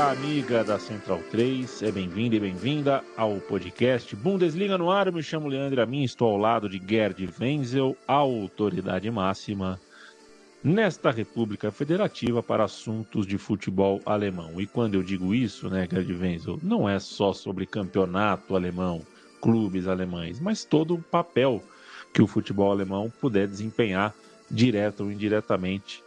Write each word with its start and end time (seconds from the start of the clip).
Amiga 0.04 0.62
da 0.62 0.78
Central 0.78 1.20
3, 1.30 1.82
é 1.82 1.90
bem-vindo 1.90 2.36
e 2.36 2.40
bem-vinda 2.40 3.02
ao 3.16 3.36
podcast 3.36 4.14
Bundesliga 4.14 4.76
no 4.76 4.90
ar. 4.90 5.06
Eu 5.06 5.12
me 5.12 5.22
chamo 5.22 5.48
Leandro 5.48 5.80
Amin, 5.80 6.04
estou 6.04 6.28
ao 6.28 6.36
lado 6.36 6.68
de 6.68 6.78
Gerd 6.78 7.28
Wenzel, 7.40 7.96
a 8.06 8.12
autoridade 8.12 9.10
máxima 9.10 9.80
nesta 10.62 11.10
República 11.10 11.70
Federativa 11.70 12.42
para 12.42 12.64
assuntos 12.64 13.26
de 13.26 13.38
futebol 13.38 14.02
alemão. 14.04 14.60
E 14.60 14.66
quando 14.66 14.94
eu 14.94 15.02
digo 15.02 15.34
isso, 15.34 15.70
né, 15.70 15.88
Gerd 15.90 16.12
Wenzel, 16.12 16.58
não 16.62 16.86
é 16.86 16.98
só 16.98 17.32
sobre 17.32 17.64
campeonato 17.64 18.54
alemão, 18.54 19.00
clubes 19.40 19.88
alemães, 19.88 20.38
mas 20.38 20.64
todo 20.64 20.94
o 20.94 21.02
papel 21.02 21.62
que 22.12 22.20
o 22.20 22.26
futebol 22.26 22.70
alemão 22.70 23.10
puder 23.18 23.48
desempenhar, 23.48 24.14
direto 24.50 25.04
ou 25.04 25.10
indiretamente, 25.10 26.04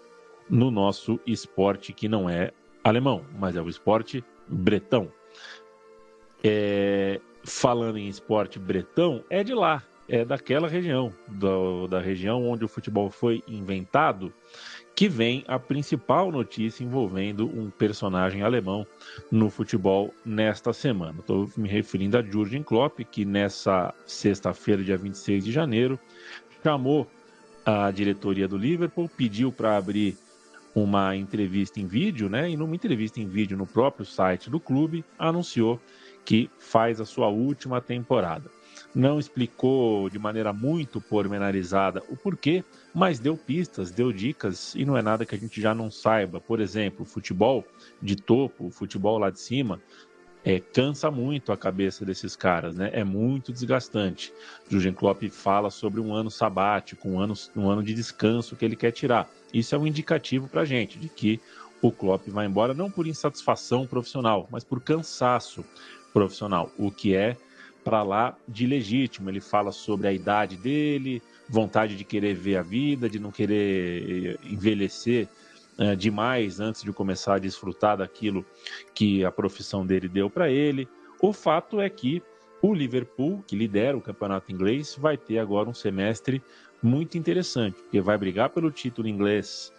no 0.47 0.69
nosso 0.69 1.19
esporte 1.25 1.91
que 1.91 2.07
não 2.07 2.29
é 2.29 2.51
alemão, 2.89 3.25
mas 3.37 3.55
é 3.55 3.61
o 3.61 3.69
esporte 3.69 4.23
bretão. 4.47 5.11
É, 6.43 7.19
falando 7.43 7.97
em 7.97 8.07
esporte 8.07 8.59
bretão, 8.59 9.23
é 9.29 9.43
de 9.43 9.53
lá, 9.53 9.83
é 10.07 10.25
daquela 10.25 10.67
região, 10.67 11.13
do, 11.27 11.87
da 11.87 11.99
região 11.99 12.47
onde 12.47 12.65
o 12.65 12.67
futebol 12.67 13.09
foi 13.09 13.43
inventado, 13.47 14.33
que 14.95 15.07
vem 15.07 15.45
a 15.47 15.57
principal 15.57 16.31
notícia 16.31 16.83
envolvendo 16.83 17.47
um 17.47 17.69
personagem 17.69 18.41
alemão 18.41 18.85
no 19.31 19.49
futebol 19.49 20.13
nesta 20.25 20.73
semana. 20.73 21.19
Estou 21.19 21.49
me 21.55 21.69
referindo 21.69 22.17
a 22.17 22.21
Jurgen 22.21 22.63
Klopp, 22.63 22.99
que 23.09 23.23
nessa 23.23 23.93
sexta-feira, 24.05 24.83
dia 24.83 24.97
26 24.97 25.45
de 25.45 25.51
janeiro, 25.51 25.97
chamou 26.63 27.07
a 27.65 27.91
diretoria 27.91 28.47
do 28.47 28.57
Liverpool, 28.57 29.09
pediu 29.15 29.51
para 29.51 29.77
abrir 29.77 30.17
uma 30.73 31.15
entrevista 31.15 31.79
em 31.79 31.87
vídeo, 31.87 32.29
né? 32.29 32.49
E 32.49 32.57
numa 32.57 32.75
entrevista 32.75 33.19
em 33.19 33.27
vídeo 33.27 33.57
no 33.57 33.65
próprio 33.65 34.05
site 34.05 34.49
do 34.49 34.59
clube, 34.59 35.03
anunciou 35.17 35.79
que 36.23 36.49
faz 36.59 37.01
a 37.01 37.05
sua 37.05 37.27
última 37.27 37.81
temporada. 37.81 38.51
Não 38.93 39.19
explicou 39.19 40.09
de 40.09 40.17
maneira 40.17 40.51
muito 40.51 40.99
pormenorizada 40.99 42.01
o 42.09 42.15
porquê, 42.15 42.63
mas 42.93 43.19
deu 43.19 43.37
pistas, 43.37 43.91
deu 43.91 44.11
dicas 44.11 44.73
e 44.75 44.83
não 44.83 44.97
é 44.97 45.01
nada 45.01 45.25
que 45.25 45.35
a 45.35 45.37
gente 45.37 45.61
já 45.61 45.75
não 45.75 45.91
saiba. 45.91 46.39
Por 46.39 46.59
exemplo, 46.59 47.05
futebol 47.05 47.65
de 48.01 48.15
topo, 48.15 48.71
futebol 48.71 49.17
lá 49.19 49.29
de 49.29 49.39
cima, 49.39 49.79
é, 50.43 50.59
cansa 50.59 51.11
muito 51.11 51.52
a 51.52 51.58
cabeça 51.58 52.05
desses 52.05 52.36
caras, 52.36 52.75
né? 52.75 52.89
É 52.93 53.03
muito 53.03 53.52
desgastante. 53.52 54.33
Jurgen 54.69 54.93
Klopp 54.93 55.23
fala 55.30 55.69
sobre 55.69 55.99
um 55.99 56.14
ano 56.14 56.31
sabático, 56.31 57.09
um 57.09 57.19
ano, 57.19 57.33
um 57.55 57.69
ano 57.69 57.83
de 57.83 57.93
descanso 57.93 58.55
que 58.55 58.64
ele 58.64 58.75
quer 58.75 58.91
tirar. 58.91 59.30
Isso 59.53 59.75
é 59.75 59.77
um 59.77 59.86
indicativo 59.86 60.47
para 60.47 60.65
gente 60.65 60.97
de 60.97 61.09
que 61.09 61.39
o 61.81 61.91
Klopp 61.91 62.27
vai 62.27 62.45
embora 62.45 62.73
não 62.73 62.89
por 62.89 63.08
insatisfação 63.08 63.86
profissional, 63.86 64.47
mas 64.52 64.64
por 64.64 64.81
cansaço 64.81 65.64
profissional, 66.14 66.71
o 66.77 66.91
que 66.91 67.15
é 67.15 67.37
para 67.83 68.03
lá 68.03 68.37
de 68.47 68.65
legítimo. 68.65 69.30
Ele 69.30 69.41
fala 69.41 69.71
sobre 69.71 70.08
a 70.08 70.14
idade 70.14 70.55
dele, 70.58 71.21
vontade 71.47 71.95
de 71.95 72.03
querer 72.03 72.35
ver 72.35 72.58
a 72.58 72.61
vida, 72.61 73.09
de 73.09 73.19
não 73.19 73.31
querer 73.31 74.37
eh, 74.43 74.47
envelhecer 74.47 75.27
uh, 75.79 75.95
demais 75.95 76.59
antes 76.59 76.83
de 76.83 76.91
começar 76.91 77.35
a 77.35 77.39
desfrutar 77.39 77.97
daquilo 77.97 78.45
que 78.93 79.23
a 79.25 79.31
profissão 79.31 79.85
dele 79.85 80.07
deu 80.07 80.29
para 80.29 80.49
ele. 80.49 80.87
O 81.21 81.33
fato 81.33 81.79
é 81.81 81.89
que 81.89 82.21
o 82.61 82.73
Liverpool, 82.73 83.43
que 83.47 83.55
lidera 83.55 83.97
o 83.97 84.01
campeonato 84.01 84.51
inglês, 84.51 84.95
vai 84.99 85.17
ter 85.17 85.39
agora 85.39 85.69
um 85.69 85.73
semestre 85.73 86.43
muito 86.83 87.17
interessante, 87.17 87.81
porque 87.81 88.01
vai 88.01 88.17
brigar 88.17 88.49
pelo 88.49 88.71
título 88.71 89.07
inglês 89.07 89.73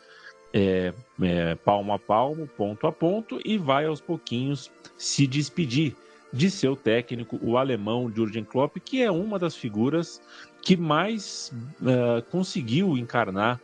é, 0.52 0.92
é, 1.22 1.54
palmo 1.56 1.92
a 1.92 1.98
palmo, 1.98 2.46
ponto 2.46 2.86
a 2.86 2.92
ponto, 2.92 3.40
e 3.44 3.56
vai 3.56 3.86
aos 3.86 4.00
pouquinhos 4.00 4.70
se 4.96 5.26
despedir 5.26 5.94
de 6.32 6.50
seu 6.50 6.76
técnico, 6.76 7.38
o 7.42 7.56
alemão 7.56 8.10
Jurgen 8.14 8.44
Klopp, 8.44 8.76
que 8.78 9.02
é 9.02 9.10
uma 9.10 9.38
das 9.38 9.56
figuras 9.56 10.22
que 10.62 10.76
mais 10.76 11.52
uh, 11.80 12.22
conseguiu 12.30 12.96
encarnar 12.96 13.60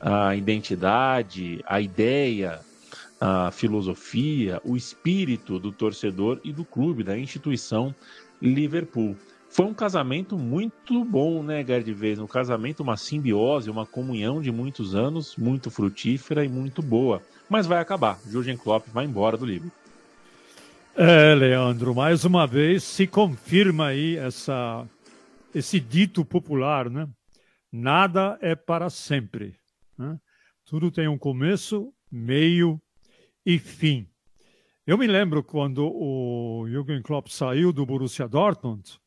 a 0.00 0.34
identidade, 0.34 1.62
a 1.66 1.80
ideia, 1.80 2.60
a 3.20 3.50
filosofia, 3.50 4.60
o 4.64 4.76
espírito 4.76 5.58
do 5.58 5.70
torcedor 5.70 6.40
e 6.42 6.52
do 6.52 6.64
clube, 6.64 7.04
da 7.04 7.18
instituição 7.18 7.94
Liverpool. 8.40 9.14
Foi 9.50 9.66
um 9.66 9.74
casamento 9.74 10.38
muito 10.38 11.04
bom, 11.04 11.42
né, 11.42 11.64
Gerd 11.64 11.92
Vez? 11.92 12.18
Um 12.18 12.26
casamento, 12.26 12.82
uma 12.82 12.96
simbiose, 12.96 13.68
uma 13.68 13.84
comunhão 13.84 14.40
de 14.40 14.50
muitos 14.50 14.94
anos, 14.94 15.36
muito 15.36 15.70
frutífera 15.70 16.44
e 16.44 16.48
muito 16.48 16.80
boa. 16.80 17.20
Mas 17.48 17.66
vai 17.66 17.78
acabar. 17.78 18.18
Jurgen 18.26 18.56
Klopp 18.56 18.86
vai 18.92 19.04
embora 19.04 19.36
do 19.36 19.44
Liverpool. 19.44 19.72
É, 20.96 21.34
Leandro, 21.34 21.94
mais 21.94 22.24
uma 22.24 22.46
vez 22.46 22.84
se 22.84 23.06
confirma 23.06 23.86
aí 23.86 24.16
essa, 24.16 24.86
esse 25.54 25.80
dito 25.80 26.24
popular, 26.24 26.88
né? 26.88 27.08
Nada 27.72 28.38
é 28.40 28.54
para 28.54 28.88
sempre. 28.88 29.59
Né? 30.00 30.18
Tudo 30.64 30.90
tem 30.90 31.06
um 31.06 31.18
começo, 31.18 31.92
meio 32.10 32.80
e 33.44 33.58
fim. 33.58 34.08
Eu 34.86 34.96
me 34.96 35.06
lembro 35.06 35.44
quando 35.44 35.86
o 35.86 36.66
Jürgen 36.66 37.02
Klopp 37.02 37.28
saiu 37.28 37.70
do 37.70 37.84
Borussia 37.84 38.26
Dortmund, 38.26 38.98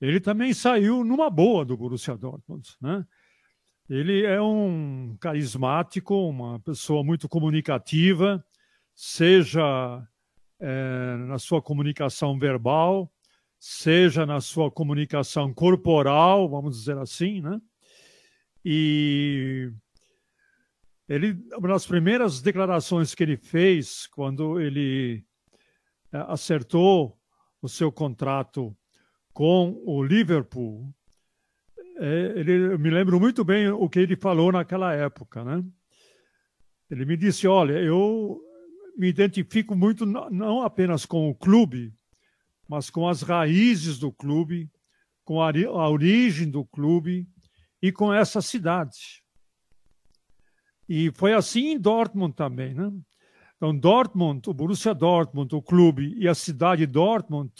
ele 0.00 0.20
também 0.20 0.54
saiu 0.54 1.02
numa 1.02 1.28
boa 1.28 1.64
do 1.64 1.76
Borussia 1.76 2.16
Dortmund, 2.16 2.68
né? 2.80 3.04
Ele 3.90 4.24
é 4.24 4.40
um 4.40 5.16
carismático, 5.20 6.14
uma 6.14 6.60
pessoa 6.60 7.02
muito 7.02 7.28
comunicativa, 7.28 8.42
seja 8.94 10.06
é, 10.60 11.16
na 11.26 11.38
sua 11.38 11.60
comunicação 11.60 12.38
verbal, 12.38 13.12
seja 13.58 14.24
na 14.24 14.40
sua 14.40 14.70
comunicação 14.70 15.52
corporal, 15.52 16.48
vamos 16.48 16.78
dizer 16.78 16.96
assim, 16.98 17.40
né? 17.40 17.60
E 18.64 19.72
ele, 21.08 21.36
uma 21.56 21.68
das 21.68 21.86
primeiras 21.86 22.40
declarações 22.40 23.14
que 23.14 23.22
ele 23.22 23.36
fez 23.36 24.06
quando 24.06 24.60
ele 24.60 25.24
é, 26.12 26.18
acertou 26.28 27.18
o 27.60 27.68
seu 27.68 27.90
contrato 27.90 28.76
com 29.32 29.82
o 29.84 30.02
Liverpool, 30.02 30.92
é, 31.98 32.32
ele, 32.36 32.72
eu 32.72 32.78
me 32.78 32.90
lembro 32.90 33.20
muito 33.20 33.44
bem 33.44 33.68
o 33.68 33.88
que 33.88 33.98
ele 33.98 34.16
falou 34.16 34.50
naquela 34.52 34.92
época, 34.94 35.44
né? 35.44 35.64
Ele 36.90 37.04
me 37.04 37.16
disse, 37.16 37.46
olha, 37.46 37.78
eu 37.78 38.40
me 38.96 39.08
identifico 39.08 39.74
muito 39.74 40.04
não 40.04 40.62
apenas 40.62 41.06
com 41.06 41.30
o 41.30 41.34
clube, 41.34 41.94
mas 42.68 42.90
com 42.90 43.08
as 43.08 43.22
raízes 43.22 43.98
do 43.98 44.12
clube, 44.12 44.70
com 45.24 45.40
a, 45.40 45.50
a 45.50 45.88
origem 45.88 46.50
do 46.50 46.64
clube 46.64 47.26
e 47.80 47.90
com 47.90 48.12
essa 48.12 48.42
cidade. 48.42 49.21
E 50.94 51.10
foi 51.14 51.32
assim 51.32 51.70
em 51.70 51.78
Dortmund 51.78 52.36
também, 52.36 52.74
né? 52.74 52.92
Então, 53.56 53.74
Dortmund, 53.74 54.46
o 54.46 54.52
Borussia 54.52 54.92
Dortmund, 54.92 55.54
o 55.54 55.62
clube 55.62 56.14
e 56.18 56.28
a 56.28 56.34
cidade 56.34 56.84
de 56.84 56.92
Dortmund 56.92 57.50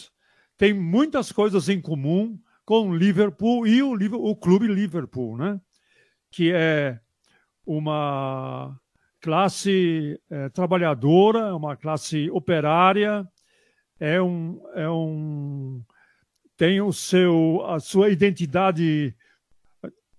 têm 0.55 0.71
muitas 0.71 1.31
coisas 1.31 1.67
em 1.67 1.81
comum 1.81 2.39
com 2.63 2.95
Liverpool 2.95 3.65
e 3.65 3.81
o, 3.81 3.95
o 4.17 4.35
clube 4.35 4.67
Liverpool, 4.67 5.35
né? 5.35 5.59
Que 6.29 6.51
é 6.53 6.99
uma 7.65 8.79
classe 9.19 10.21
é, 10.29 10.49
trabalhadora, 10.49 11.55
uma 11.55 11.75
classe 11.75 12.29
operária, 12.29 13.27
é 13.99 14.21
um, 14.21 14.61
é 14.75 14.87
um 14.87 15.81
tem 16.55 16.79
o 16.81 16.93
seu 16.93 17.65
a 17.65 17.79
sua 17.79 18.11
identidade 18.11 19.15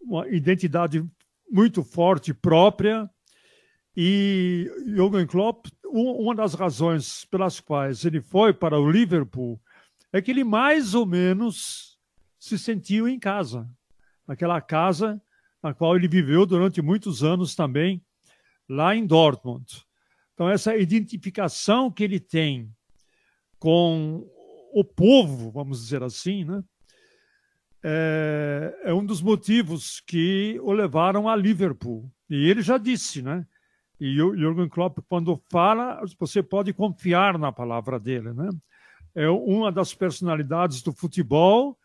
uma 0.03 0.27
identidade 0.27 1.09
muito 1.51 1.83
forte 1.83 2.33
própria 2.35 3.09
e 3.97 4.71
Jürgen 4.87 5.27
Klopp, 5.27 5.67
uma 5.85 6.35
das 6.35 6.55
razões 6.55 7.25
pelas 7.27 7.61
quais 7.61 8.05
ele 8.05 8.21
foi 8.21 8.53
para 8.53 8.79
o 8.79 8.91
Liverpool 8.91 9.61
é 10.13 10.21
que 10.21 10.31
ele 10.31 10.43
mais 10.45 10.95
ou 10.95 11.07
menos 11.07 11.99
se 12.39 12.59
sentiu 12.59 13.07
em 13.09 13.19
casa, 13.19 13.69
naquela 14.27 14.61
casa 14.61 15.21
na 15.65 15.73
qual 15.73 15.97
ele 15.97 16.07
viveu 16.07 16.45
durante 16.45 16.83
muitos 16.83 17.25
anos 17.25 17.55
também, 17.55 18.05
lá 18.69 18.95
em 18.95 19.07
Dortmund. 19.07 19.83
Então, 20.35 20.47
essa 20.47 20.77
identificação 20.77 21.91
que 21.91 22.05
ele 22.05 22.21
tem 22.21 22.71
com 23.59 24.29
o 24.75 24.85
povo, 24.85 25.51
vamos 25.51 25.81
dizer 25.81 26.03
assim, 26.03 26.45
né? 26.45 26.63
É, 27.87 28.75
é 28.85 28.95
um 28.95 29.05
dos 29.05 29.21
motivos 29.21 30.01
que 30.07 30.59
o 30.63 30.73
levaram 30.73 31.29
a 31.29 31.37
Liverpool. 31.37 32.11
E 32.31 32.49
ele 32.49 32.63
já 32.63 32.79
disse, 32.79 33.21
né? 33.21 33.47
E 34.01 34.21
o 34.23 34.35
Jürgen 34.35 34.71
Klopp, 34.71 34.99
quando 35.07 35.39
fala, 35.51 36.01
você 36.19 36.43
pode 36.43 36.73
confiar 36.73 37.39
na 37.39 37.53
palavra 37.53 38.01
dele, 38.01 38.33
né? 38.33 38.49
É 39.15 39.29
uma 39.29 39.71
das 39.71 39.93
personalidades 39.93 40.83
do 40.83 40.93
futebol 40.93 41.79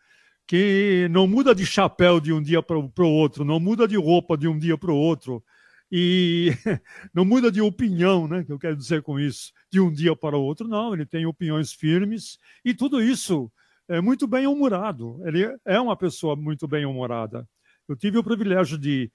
que 0.46 1.06
não 1.10 1.26
muda 1.26 1.54
de 1.54 1.66
chapéu 1.66 2.18
de 2.18 2.32
um 2.32 2.42
dia 2.42 2.62
para 2.62 2.76
o 2.78 2.90
outro, 3.04 3.44
não 3.44 3.60
muda 3.60 3.86
de 3.86 3.96
roupa 3.96 4.36
de 4.38 4.48
um 4.48 4.58
dia 4.58 4.76
para 4.76 4.90
o 4.90 4.96
outro 4.96 5.44
e 5.92 6.50
não 7.12 7.26
muda 7.26 7.52
de 7.52 7.60
opinião, 7.60 8.26
né? 8.26 8.42
Que 8.42 8.52
eu 8.52 8.58
quero 8.58 8.74
dizer 8.76 9.02
com 9.02 9.20
isso, 9.20 9.52
de 9.70 9.78
um 9.80 9.92
dia 9.92 10.16
para 10.16 10.36
o 10.36 10.42
outro, 10.42 10.66
não. 10.66 10.94
Ele 10.94 11.04
tem 11.04 11.26
opiniões 11.26 11.72
firmes 11.72 12.38
e 12.64 12.72
tudo 12.72 13.02
isso 13.02 13.52
é 13.90 14.00
muito 14.00 14.26
bem 14.26 14.46
humorado. 14.46 15.20
Ele 15.26 15.52
é 15.64 15.80
uma 15.80 15.96
pessoa 15.96 16.36
muito 16.36 16.66
bem 16.68 16.86
humorada. 16.86 17.46
Eu 17.88 17.96
tive 17.96 18.18
o 18.18 18.24
privilégio 18.24 18.78
de 18.78 19.10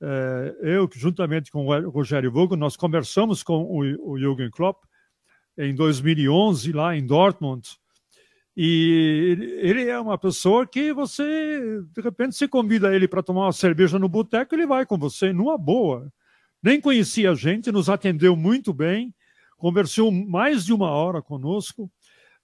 é, 0.00 0.56
eu, 0.60 0.88
juntamente 0.92 1.50
com 1.50 1.66
o 1.66 1.90
Rogério 1.90 2.30
Vogel, 2.30 2.56
nós 2.56 2.76
conversamos 2.76 3.42
com 3.42 3.62
o, 3.62 4.12
o 4.12 4.18
Jürgen 4.18 4.50
Klopp 4.50 4.84
em 5.56 5.74
2011, 5.74 6.72
lá 6.72 6.96
em 6.96 7.04
Dortmund. 7.04 7.68
E 8.56 9.36
ele 9.60 9.88
é 9.88 9.98
uma 10.00 10.18
pessoa 10.18 10.66
que 10.66 10.92
você, 10.92 11.80
de 11.92 12.00
repente, 12.00 12.34
se 12.34 12.48
convida 12.48 12.94
ele 12.94 13.06
para 13.06 13.22
tomar 13.22 13.46
uma 13.46 13.52
cerveja 13.52 14.00
no 14.00 14.08
boteco, 14.08 14.52
ele 14.54 14.66
vai 14.66 14.84
com 14.84 14.98
você, 14.98 15.32
numa 15.32 15.56
boa. 15.56 16.12
Nem 16.60 16.80
conhecia 16.80 17.30
a 17.30 17.34
gente, 17.36 17.70
nos 17.70 17.88
atendeu 17.88 18.34
muito 18.34 18.72
bem, 18.72 19.14
conversou 19.56 20.10
mais 20.10 20.64
de 20.64 20.72
uma 20.72 20.90
hora 20.90 21.22
conosco, 21.22 21.88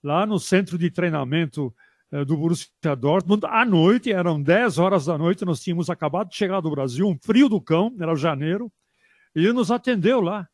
lá 0.05 0.23
no 0.23 0.39
centro 0.39 0.77
de 0.77 0.91
treinamento 0.91 1.73
eh, 2.11 2.23
do 2.23 2.37
Borussia 2.37 2.95
Dortmund. 2.95 3.43
À 3.47 3.65
noite, 3.65 4.11
eram 4.11 4.39
10 4.39 4.77
horas 4.77 5.05
da 5.07 5.17
noite, 5.17 5.43
nós 5.43 5.59
tínhamos 5.59 5.89
acabado 5.89 6.29
de 6.29 6.35
chegar 6.35 6.61
do 6.61 6.69
Brasil, 6.69 7.07
um 7.07 7.17
frio 7.17 7.49
do 7.49 7.59
cão, 7.59 7.91
era 7.99 8.15
janeiro, 8.15 8.71
e 9.35 9.39
ele 9.39 9.53
nos 9.53 9.71
atendeu 9.71 10.21
lá. 10.21 10.47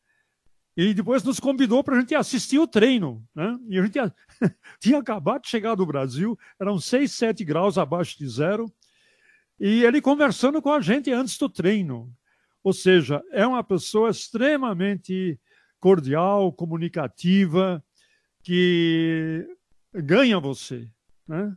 E 0.76 0.94
depois 0.94 1.22
nos 1.22 1.38
convidou 1.38 1.84
para 1.84 1.98
a 1.98 2.00
gente 2.00 2.16
assistir 2.16 2.60
o 2.60 2.66
treino. 2.66 3.22
Né? 3.36 3.60
E 3.68 3.78
a 3.78 3.84
gente 3.84 4.00
tinha 4.80 5.00
acabado 5.00 5.42
de 5.42 5.50
chegar 5.50 5.76
do 5.76 5.86
Brasil, 5.86 6.40
eram 6.58 6.80
6, 6.80 7.12
7 7.12 7.44
graus 7.44 7.78
abaixo 7.78 8.18
de 8.18 8.30
zero, 8.30 8.72
e 9.60 9.84
ele 9.84 10.02
conversando 10.02 10.62
com 10.62 10.72
a 10.72 10.80
gente 10.80 11.12
antes 11.12 11.38
do 11.38 11.50
treino. 11.50 12.10
Ou 12.64 12.72
seja, 12.72 13.22
é 13.34 13.46
uma 13.46 13.64
pessoa 13.66 14.12
extremamente 14.12 15.38
cordial, 15.78 16.54
comunicativa, 16.54 17.84
que 18.44 19.48
ganha 19.94 20.40
você. 20.40 20.88
Né? 21.28 21.56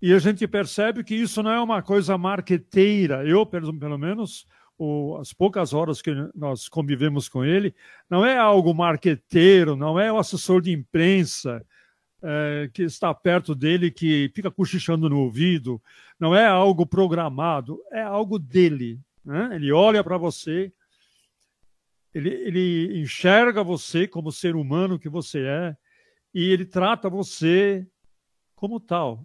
E 0.00 0.12
a 0.12 0.18
gente 0.18 0.46
percebe 0.46 1.02
que 1.02 1.14
isso 1.14 1.42
não 1.42 1.50
é 1.50 1.60
uma 1.60 1.82
coisa 1.82 2.18
marqueteira. 2.18 3.26
Eu, 3.26 3.46
pelo, 3.46 3.78
pelo 3.78 3.98
menos, 3.98 4.46
o, 4.76 5.16
as 5.16 5.32
poucas 5.32 5.72
horas 5.72 6.02
que 6.02 6.10
nós 6.34 6.68
convivemos 6.68 7.28
com 7.28 7.44
ele, 7.44 7.74
não 8.08 8.24
é 8.24 8.36
algo 8.36 8.74
marqueteiro, 8.74 9.76
não 9.76 9.98
é 9.98 10.12
o 10.12 10.18
assessor 10.18 10.60
de 10.60 10.72
imprensa 10.72 11.64
é, 12.22 12.70
que 12.72 12.82
está 12.82 13.12
perto 13.14 13.54
dele, 13.54 13.90
que 13.90 14.30
fica 14.34 14.50
cochichando 14.50 15.08
no 15.08 15.20
ouvido, 15.20 15.80
não 16.18 16.34
é 16.34 16.46
algo 16.46 16.86
programado, 16.86 17.80
é 17.92 18.02
algo 18.02 18.38
dele. 18.38 18.98
Né? 19.24 19.50
Ele 19.54 19.72
olha 19.72 20.02
para 20.02 20.16
você, 20.16 20.72
ele, 22.14 22.30
ele 22.30 23.00
enxerga 23.00 23.62
você 23.62 24.06
como 24.06 24.32
ser 24.32 24.56
humano 24.56 24.98
que 24.98 25.08
você 25.08 25.40
é, 25.46 25.76
e 26.34 26.50
ele 26.50 26.64
trata 26.66 27.08
você 27.08 27.86
como 28.56 28.80
tal. 28.80 29.24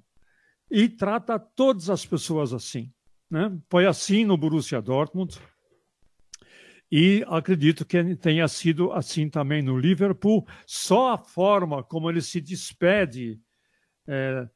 E 0.69 0.87
trata 0.87 1.39
todas 1.39 1.89
as 1.89 2.05
pessoas 2.05 2.53
assim. 2.53 2.93
Né? 3.29 3.51
Foi 3.69 3.87
assim 3.87 4.23
no 4.23 4.37
Borussia 4.37 4.79
Dortmund. 4.79 5.39
E 6.91 7.23
acredito 7.27 7.85
que 7.85 8.15
tenha 8.15 8.47
sido 8.47 8.91
assim 8.91 9.29
também 9.29 9.61
no 9.61 9.77
Liverpool. 9.77 10.47
Só 10.67 11.13
a 11.13 11.17
forma 11.17 11.83
como 11.83 12.09
ele 12.09 12.21
se 12.21 12.39
despede 12.39 13.39
é, 14.07 14.47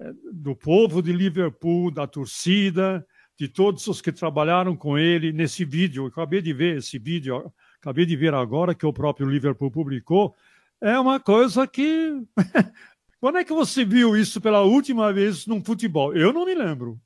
é, 0.00 0.12
do 0.32 0.56
povo 0.56 1.02
de 1.02 1.12
Liverpool, 1.12 1.90
da 1.90 2.06
torcida, 2.06 3.06
de 3.36 3.48
todos 3.48 3.86
os 3.86 4.00
que 4.00 4.12
trabalharam 4.12 4.76
com 4.76 4.98
ele 4.98 5.32
nesse 5.32 5.64
vídeo. 5.64 6.04
Eu 6.04 6.08
acabei 6.08 6.42
de 6.42 6.52
ver 6.52 6.78
esse 6.78 6.98
vídeo, 6.98 7.52
acabei 7.80 8.06
de 8.06 8.16
ver 8.16 8.34
agora 8.34 8.74
que 8.74 8.86
o 8.86 8.92
próprio 8.92 9.28
Liverpool 9.28 9.70
publicou. 9.70 10.34
É 10.82 10.98
uma 10.98 11.20
coisa 11.20 11.64
que 11.64 12.20
Quando 13.20 13.38
é 13.38 13.44
que 13.44 13.52
você 13.52 13.84
viu 13.84 14.16
isso 14.16 14.40
pela 14.40 14.62
última 14.62 15.12
vez 15.12 15.46
num 15.46 15.64
futebol? 15.64 16.12
Eu 16.12 16.32
não 16.32 16.44
me 16.44 16.56
lembro. 16.56 17.00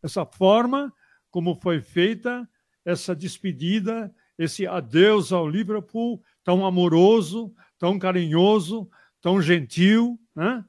Essa 0.00 0.24
forma 0.24 0.94
como 1.28 1.56
foi 1.56 1.80
feita 1.80 2.48
essa 2.84 3.16
despedida, 3.16 4.14
esse 4.38 4.64
adeus 4.64 5.32
ao 5.32 5.48
Liverpool, 5.48 6.22
tão 6.44 6.64
amoroso, 6.64 7.52
tão 7.80 7.98
carinhoso, 7.98 8.88
tão 9.20 9.42
gentil, 9.42 10.16
né? 10.32 10.64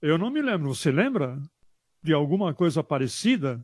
Eu 0.00 0.16
não 0.16 0.30
me 0.30 0.40
lembro. 0.40 0.74
Você 0.74 0.90
lembra 0.90 1.38
de 2.02 2.14
alguma 2.14 2.54
coisa 2.54 2.82
parecida? 2.82 3.62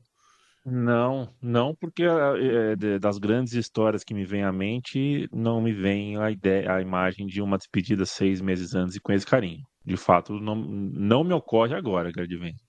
Não, 0.65 1.29
não, 1.43 1.75
porque 1.75 2.05
é, 2.05 2.99
das 2.99 3.19
grandes 3.19 3.53
histórias 3.55 4.05
que 4.05 4.15
me 4.15 4.25
vem 4.25 4.45
à 4.45 4.53
mente, 4.53 5.29
não 5.33 5.61
me 5.61 5.73
vem 5.73 6.17
a 6.17 6.31
ideia, 6.31 6.77
a 6.77 6.81
imagem 6.81 7.27
de 7.27 7.43
uma 7.43 7.59
despedida 7.59 8.07
seis 8.07 8.41
meses 8.41 8.75
antes 8.75 8.95
e 8.95 9.01
com 9.01 9.13
esse 9.13 9.27
carinho 9.27 9.65
de 9.85 9.97
fato, 9.97 10.39
não, 10.39 10.55
não 10.55 11.25
me 11.25 11.33
ocorre 11.33 11.75
agora, 11.75 12.13
Gardivento. 12.13 12.63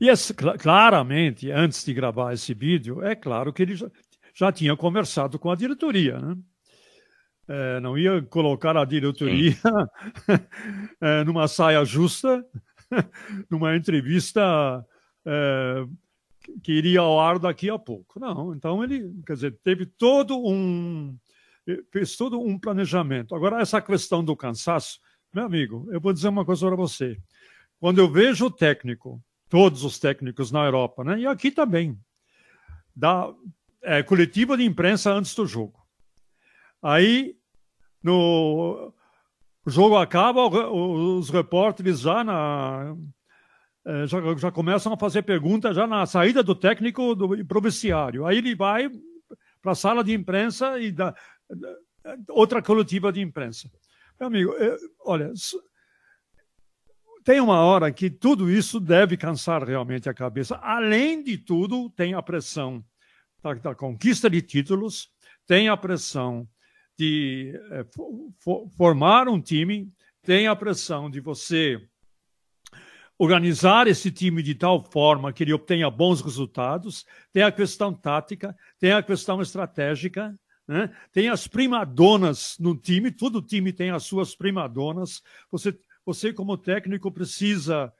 E 0.00 0.08
esse, 0.08 0.34
claramente, 0.34 1.50
antes 1.50 1.84
de 1.84 1.94
gravar 1.94 2.34
esse 2.34 2.52
vídeo, 2.52 3.02
é 3.02 3.14
claro 3.14 3.52
que 3.52 3.62
ele 3.62 3.74
já, 3.74 3.90
já 4.34 4.52
tinha 4.52 4.76
conversado 4.76 5.38
com 5.38 5.50
a 5.50 5.56
diretoria, 5.56 6.18
né? 6.18 6.36
É, 7.48 7.80
não 7.80 7.96
ia 7.96 8.20
colocar 8.22 8.76
a 8.76 8.84
diretoria 8.84 9.54
é, 11.00 11.22
numa 11.22 11.46
saia 11.46 11.84
justa, 11.84 12.44
numa 13.48 13.76
entrevista 13.76 14.84
é, 15.24 15.84
que 16.62 16.72
iria 16.72 17.00
ao 17.00 17.20
ar 17.20 17.38
daqui 17.38 17.70
a 17.70 17.78
pouco. 17.78 18.18
Não, 18.18 18.54
então 18.54 18.82
ele, 18.82 19.12
quer 19.26 19.34
dizer, 19.34 19.58
teve 19.62 19.86
todo 19.86 20.36
um 20.38 21.16
fez 21.90 22.16
todo 22.16 22.40
um 22.40 22.58
planejamento. 22.58 23.34
Agora 23.34 23.60
essa 23.60 23.80
questão 23.82 24.24
do 24.24 24.36
cansaço, 24.36 25.00
meu 25.32 25.44
amigo, 25.44 25.88
eu 25.90 26.00
vou 26.00 26.12
dizer 26.12 26.28
uma 26.28 26.44
coisa 26.44 26.66
para 26.66 26.76
você. 26.76 27.18
Quando 27.80 27.98
eu 27.98 28.10
vejo 28.10 28.46
o 28.46 28.50
técnico, 28.50 29.20
todos 29.48 29.82
os 29.82 29.98
técnicos 29.98 30.52
na 30.52 30.64
Europa, 30.64 31.02
né, 31.02 31.18
e 31.18 31.26
aqui 31.26 31.50
também, 31.50 31.98
da 32.94 33.32
é, 33.82 34.02
coletiva 34.02 34.56
de 34.56 34.64
imprensa 34.64 35.12
antes 35.12 35.34
do 35.34 35.46
jogo. 35.46 35.80
Aí, 36.80 37.36
no 38.02 38.92
o 39.66 39.70
jogo 39.70 39.96
acaba, 39.96 40.46
os 40.46 41.28
repórteres 41.28 41.98
já 41.98 42.22
na 42.22 42.96
já, 44.06 44.18
já, 44.36 44.50
começam 44.50 44.92
a 44.92 44.98
fazer 44.98 45.22
perguntas 45.22 45.76
já 45.76 45.86
na 45.86 46.04
saída 46.06 46.42
do 46.42 46.54
técnico 46.54 47.14
do 47.14 47.44
provinciário. 47.46 48.26
Aí 48.26 48.38
ele 48.38 48.54
vai 48.54 48.90
para 49.62 49.72
a 49.72 49.76
sala 49.76 50.02
de 50.02 50.12
imprensa 50.12 50.78
e 50.78 50.90
dá 50.90 51.14
outra 52.28 52.62
coletiva 52.62 53.12
de 53.12 53.20
imprensa. 53.20 53.70
Meu 54.18 54.28
amigo, 54.28 54.52
eu, 54.52 54.76
olha, 55.04 55.32
tem 57.24 57.40
uma 57.40 57.60
hora 57.60 57.92
que 57.92 58.08
tudo 58.08 58.50
isso 58.50 58.78
deve 58.78 59.16
cansar 59.16 59.62
realmente 59.64 60.08
a 60.08 60.14
cabeça. 60.14 60.56
Além 60.56 61.22
de 61.22 61.36
tudo, 61.36 61.90
tem 61.90 62.14
a 62.14 62.22
pressão 62.22 62.84
da, 63.42 63.54
da 63.54 63.74
conquista 63.74 64.30
de 64.30 64.40
títulos, 64.40 65.10
tem 65.46 65.68
a 65.68 65.76
pressão 65.76 66.48
de 66.98 67.52
é, 67.70 67.84
for, 68.40 68.68
formar 68.76 69.28
um 69.28 69.40
time, 69.40 69.92
tem 70.22 70.46
a 70.46 70.56
pressão 70.56 71.10
de 71.10 71.20
você 71.20 71.80
organizar 73.18 73.86
esse 73.86 74.10
time 74.10 74.42
de 74.42 74.54
tal 74.54 74.82
forma 74.82 75.32
que 75.32 75.42
ele 75.42 75.52
obtenha 75.52 75.90
bons 75.90 76.20
resultados, 76.20 77.06
tem 77.32 77.42
a 77.42 77.52
questão 77.52 77.92
tática, 77.92 78.56
tem 78.78 78.92
a 78.92 79.02
questão 79.02 79.40
estratégica, 79.40 80.38
né? 80.66 80.90
Tem 81.12 81.28
as 81.28 81.46
primadonas 81.46 82.56
no 82.58 82.76
time, 82.76 83.10
todo 83.10 83.40
time 83.40 83.72
tem 83.72 83.90
as 83.90 84.02
suas 84.02 84.34
primadonas. 84.34 85.22
Você, 85.50 85.78
você 86.04 86.32
como 86.32 86.58
técnico, 86.58 87.10
precisa 87.10 87.92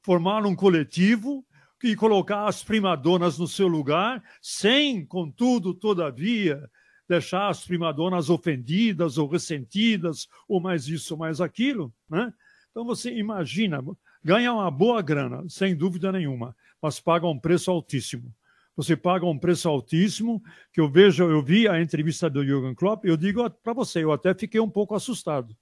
formar 0.00 0.46
um 0.46 0.54
coletivo 0.54 1.44
e 1.82 1.96
colocar 1.96 2.46
as 2.46 2.62
primadonas 2.62 3.38
no 3.38 3.48
seu 3.48 3.66
lugar, 3.66 4.22
sem, 4.40 5.04
contudo, 5.04 5.74
todavia, 5.74 6.70
deixar 7.08 7.48
as 7.48 7.64
primadonas 7.64 8.30
ofendidas 8.30 9.18
ou 9.18 9.26
ressentidas, 9.26 10.28
ou 10.46 10.60
mais 10.60 10.86
isso, 10.86 11.16
mais 11.16 11.40
aquilo. 11.40 11.92
Né? 12.08 12.32
Então 12.70 12.84
você 12.84 13.12
imagina, 13.12 13.82
ganha 14.22 14.52
uma 14.52 14.70
boa 14.70 15.02
grana, 15.02 15.44
sem 15.48 15.74
dúvida 15.74 16.12
nenhuma, 16.12 16.54
mas 16.80 17.00
paga 17.00 17.26
um 17.26 17.38
preço 17.38 17.70
altíssimo. 17.70 18.34
Você 18.76 18.96
paga 18.96 19.26
um 19.26 19.38
preço 19.38 19.68
altíssimo, 19.68 20.42
que 20.72 20.80
eu 20.80 20.88
vejo, 20.88 21.24
eu 21.24 21.42
vi 21.42 21.68
a 21.68 21.80
entrevista 21.80 22.30
do 22.30 22.44
Jürgen 22.44 22.74
Klopp, 22.74 23.04
eu 23.04 23.16
digo 23.16 23.48
para 23.50 23.72
você, 23.72 24.02
eu 24.02 24.12
até 24.12 24.32
fiquei 24.32 24.60
um 24.60 24.70
pouco 24.70 24.94
assustado, 24.94 25.56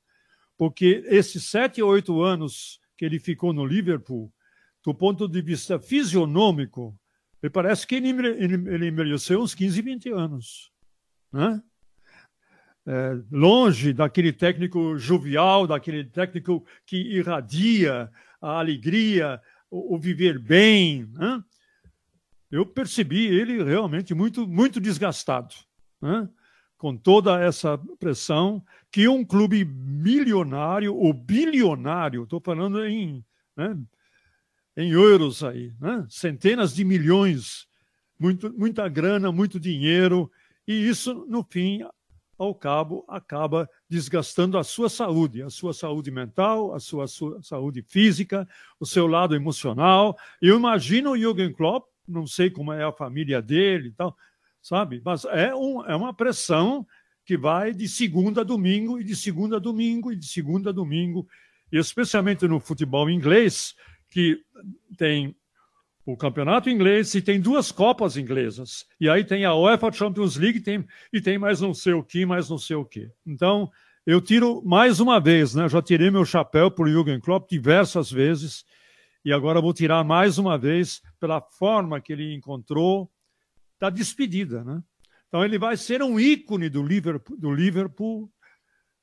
porque 0.57 1.03
esses 1.07 1.45
sete, 1.45 1.83
oito 1.83 2.23
anos 2.23 2.81
que 2.97 3.05
ele 3.05 3.19
ficou 3.19 3.53
no 3.53 3.65
Liverpool, 3.65 4.33
do 4.85 4.95
ponto 4.95 5.29
de 5.29 5.41
vista 5.43 5.79
fisionômico, 5.79 6.97
me 7.43 7.49
parece 7.49 7.87
que 7.87 7.95
ele, 7.95 8.09
ele 8.09 8.88
envelheceu 8.88 9.41
uns 9.41 9.55
15, 9.55 9.83
20 9.83 10.11
anos. 10.11 10.73
Né? 11.33 11.62
É, 12.87 13.19
longe 13.31 13.93
daquele 13.93 14.33
técnico 14.33 14.97
jovial, 14.97 15.67
daquele 15.67 16.05
técnico 16.05 16.65
que 16.87 16.97
irradia 16.97 18.11
a 18.40 18.59
alegria, 18.59 19.40
o, 19.71 19.95
o 19.95 19.99
viver 19.99 20.38
bem. 20.38 21.07
Né? 21.12 21.42
Eu 22.50 22.64
percebi 22.64 23.26
ele 23.26 23.62
realmente 23.62 24.14
muito, 24.14 24.47
muito 24.47 24.80
desgastado, 24.80 25.54
né? 26.00 26.28
com 26.76 26.97
toda 26.97 27.40
essa 27.40 27.76
pressão 27.99 28.64
que 28.90 29.09
um 29.09 29.25
clube 29.25 29.64
milionário 29.64 30.95
ou 30.95 31.12
bilionário, 31.12 32.23
estou 32.23 32.40
falando 32.40 32.85
em 32.85 33.25
né, 33.57 33.76
em 34.76 34.92
euros 34.92 35.42
aí, 35.42 35.75
né? 35.80 36.07
centenas 36.09 36.73
de 36.73 36.85
milhões, 36.85 37.66
muito, 38.18 38.54
muita 38.57 38.88
grana, 38.88 39.33
muito 39.33 39.59
dinheiro, 39.59 40.30
e 40.66 40.88
isso, 40.88 41.26
no 41.28 41.42
fim, 41.42 41.80
ao 42.38 42.54
cabo, 42.54 43.04
acaba 43.09 43.68
desgastando 43.88 44.57
a 44.57 44.64
sua 44.64 44.88
saúde, 44.88 45.42
a 45.42 45.50
sua 45.50 45.75
saúde 45.75 46.11
mental, 46.11 46.73
a 46.73 46.78
sua, 46.78 47.09
sua 47.09 47.42
saúde 47.42 47.83
física, 47.83 48.49
o 48.78 48.87
seu 48.87 49.07
lado 49.07 49.35
emocional. 49.35 50.16
Eu 50.40 50.57
imagino 50.57 51.11
o 51.11 51.18
Jürgen 51.18 51.52
Klopp, 51.52 51.88
não 52.07 52.26
sei 52.26 52.49
como 52.49 52.73
é 52.73 52.85
a 52.85 52.92
família 52.92 53.42
dele 53.42 53.88
e 53.88 53.92
tal, 53.92 54.16
sabe? 54.62 55.02
Mas 55.04 55.25
é, 55.25 55.54
um, 55.54 55.85
é 55.85 55.97
uma 55.97 56.14
pressão 56.14 56.87
que 57.25 57.37
vai 57.37 57.75
de 57.75 57.88
segunda 57.88 58.40
a 58.40 58.45
domingo, 58.45 58.99
e 58.99 59.04
de 59.04 59.14
segunda 59.14 59.57
a 59.57 59.61
domingo, 59.61 60.12
e 60.12 60.16
de 60.16 60.26
segunda 60.26 60.71
a 60.71 60.73
domingo, 60.73 61.28
e 61.71 61.76
especialmente 61.76 62.47
no 62.49 62.59
futebol 62.61 63.11
inglês, 63.11 63.75
que 64.09 64.40
tem 64.97 65.37
o 66.11 66.17
campeonato 66.17 66.71
inglês 66.71 67.15
e 67.15 67.21
tem 67.21 67.38
duas 67.38 67.71
copas 67.71 68.17
inglesas. 68.17 68.87
E 68.99 69.11
aí 69.11 69.23
tem 69.23 69.45
a 69.45 69.55
UEFA 69.55 69.93
Champions 69.93 70.37
League 70.37 70.61
tem, 70.61 70.83
e 71.12 71.21
tem 71.21 71.37
mais 71.37 71.61
não 71.61 71.75
sei 71.75 71.93
o 71.93 72.03
que, 72.03 72.25
mais 72.25 72.49
não 72.49 72.57
sei 72.57 72.77
o 72.77 72.85
que. 72.85 73.11
Então, 73.27 73.71
eu 74.07 74.19
tiro 74.19 74.62
mais 74.65 75.00
uma 75.00 75.21
vez, 75.21 75.55
né? 75.55 75.69
Já 75.69 75.83
tirei 75.83 76.11
meu 76.11 76.25
chapéu 76.25 76.71
para 76.71 76.87
o 76.87 76.88
Jürgen 76.88 77.21
Klopp 77.21 77.50
diversas 77.50 78.11
vezes 78.11 78.65
e 79.23 79.35
agora 79.35 79.61
vou 79.61 79.75
tirar 79.75 80.03
mais 80.03 80.38
uma 80.38 80.57
vez 80.57 81.03
pela 81.21 81.43
forma 81.43 82.00
que 82.00 82.15
ele 82.15 82.35
encontrou 82.35 83.11
da 83.79 83.91
despedida, 83.91 84.65
né? 84.65 84.83
Então 85.29 85.45
ele 85.45 85.59
vai 85.59 85.77
ser 85.77 86.03
um 86.03 86.19
ícone 86.19 86.71
do 86.71 86.83
Liverpool, 86.83 87.37
do 87.37 87.53
Liverpool 87.53 88.33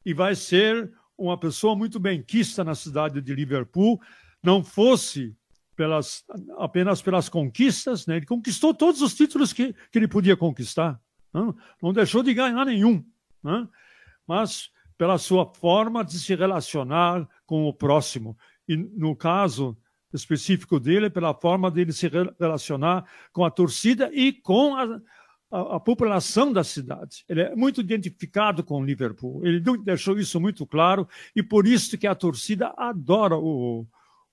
e 0.04 0.12
vai 0.12 0.34
ser 0.34 0.92
uma 1.16 1.38
pessoa 1.38 1.76
muito 1.76 2.00
benquista 2.00 2.64
na 2.64 2.74
cidade 2.74 3.22
de 3.22 3.36
Liverpool, 3.36 4.02
não 4.42 4.64
fosse 4.64 5.38
pelas, 5.76 6.24
apenas 6.58 7.02
pelas 7.02 7.30
conquistas, 7.30 8.08
né? 8.08 8.18
ele 8.18 8.26
conquistou 8.26 8.74
todos 8.74 9.02
os 9.02 9.14
títulos 9.14 9.52
que, 9.52 9.74
que 9.92 10.00
ele 10.00 10.08
podia 10.08 10.38
conquistar, 10.38 11.00
né? 11.34 11.54
não 11.82 11.94
deixou 11.94 12.24
de 12.24 12.34
ganhar 12.34 12.66
nenhum, 12.66 13.04
né? 13.44 13.68
mas 14.28 14.70
pela 14.98 15.18
sua 15.18 15.46
forma 15.46 16.04
de 16.04 16.18
se 16.18 16.34
relacionar 16.36 17.28
com 17.46 17.66
o 17.66 17.74
próximo. 17.74 18.38
E 18.68 18.76
no 18.78 19.16
caso 19.16 19.78
específico 20.14 20.80
dele, 20.80 21.10
pela 21.10 21.34
forma 21.34 21.70
dele 21.70 21.92
se 21.92 22.10
relacionar 22.40 23.06
com 23.34 23.44
a 23.44 23.52
torcida 23.52 24.10
e 24.14 24.32
com 24.32 24.74
a, 24.74 25.02
a, 25.52 25.76
a, 25.76 25.80
população 25.80 26.54
da 26.54 26.64
cidade. 26.64 27.26
Ele 27.28 27.42
é 27.42 27.56
muito 27.56 27.82
identificado 27.82 28.64
com 28.64 28.82
o 28.82 28.86
Liverpool. 28.86 29.46
Ele 29.46 29.62
deixou 29.84 30.18
isso 30.18 30.40
muito 30.40 30.66
claro 30.66 31.08
e 31.36 31.44
por 31.44 31.68
isso 31.68 31.98
que 31.98 32.08
a 32.08 32.16
torcida 32.16 32.74
adora 32.78 33.36
o, 33.36 33.86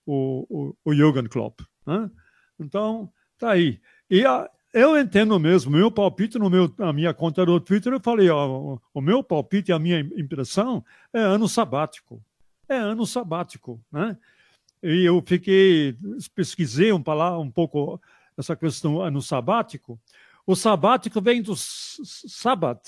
o, 0.06 0.47
o, 0.49 0.76
o 0.85 0.94
Jürgen 0.94 1.28
Klopp. 1.28 1.61
Né? 1.87 2.11
Então, 2.59 3.12
tá 3.38 3.50
aí. 3.50 3.80
E 4.11 4.25
a, 4.25 4.49
eu 4.73 4.99
entendo 4.99 5.38
mesmo, 5.38 5.71
meu 5.71 5.90
palpite 5.90 6.38
no 6.38 6.49
meu, 6.49 6.73
na 6.78 6.92
minha 6.92 7.12
conta 7.12 7.44
do 7.44 7.61
Twitter, 7.61 7.92
eu 7.92 8.00
falei, 8.00 8.30
ó, 8.30 8.78
o 8.94 9.00
meu 9.00 9.23
palpite, 9.23 9.73
a 9.73 9.78
minha 9.78 10.00
impressão 10.00 10.85
é 11.12 11.21
ano 11.21 11.47
sabático. 11.49 12.25
É 12.68 12.76
ano 12.76 13.06
sabático, 13.06 13.80
né? 13.92 14.16
E 14.82 15.04
eu 15.04 15.23
fiquei, 15.25 15.97
pesquisei 16.35 16.92
um, 16.92 17.02
um 17.40 17.50
pouco 17.50 18.00
essa 18.37 18.56
questão 18.56 19.00
ano 19.00 19.21
sabático. 19.21 20.00
O 20.47 20.56
sabático 20.56 21.21
vem 21.21 21.42
do 21.42 21.54
sábado, 21.54 22.80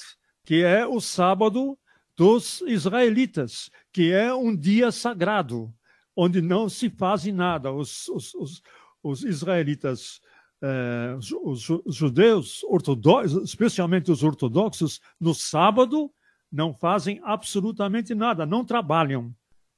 que 0.44 0.62
é 0.62 0.86
o 0.86 1.00
sábado 1.00 1.78
dos 2.16 2.62
israelitas, 2.62 3.70
que 3.92 4.10
é 4.10 4.34
um 4.34 4.56
dia 4.56 4.90
sagrado 4.90 5.72
onde 6.16 6.40
não 6.40 6.68
se 6.68 6.88
faz 6.90 7.24
nada. 7.26 7.72
Os, 7.72 8.08
os, 8.08 8.34
os, 8.34 8.62
os 9.02 9.24
israelitas, 9.24 10.20
eh, 10.62 11.16
os, 11.42 11.68
judeus 11.86 12.62
ortodoxos, 12.64 13.42
especialmente 13.44 14.10
os 14.10 14.22
ortodoxos, 14.22 15.00
no 15.20 15.34
sábado 15.34 16.10
não 16.50 16.72
fazem 16.72 17.20
absolutamente 17.24 18.14
nada, 18.14 18.46
não 18.46 18.64
trabalham. 18.64 19.34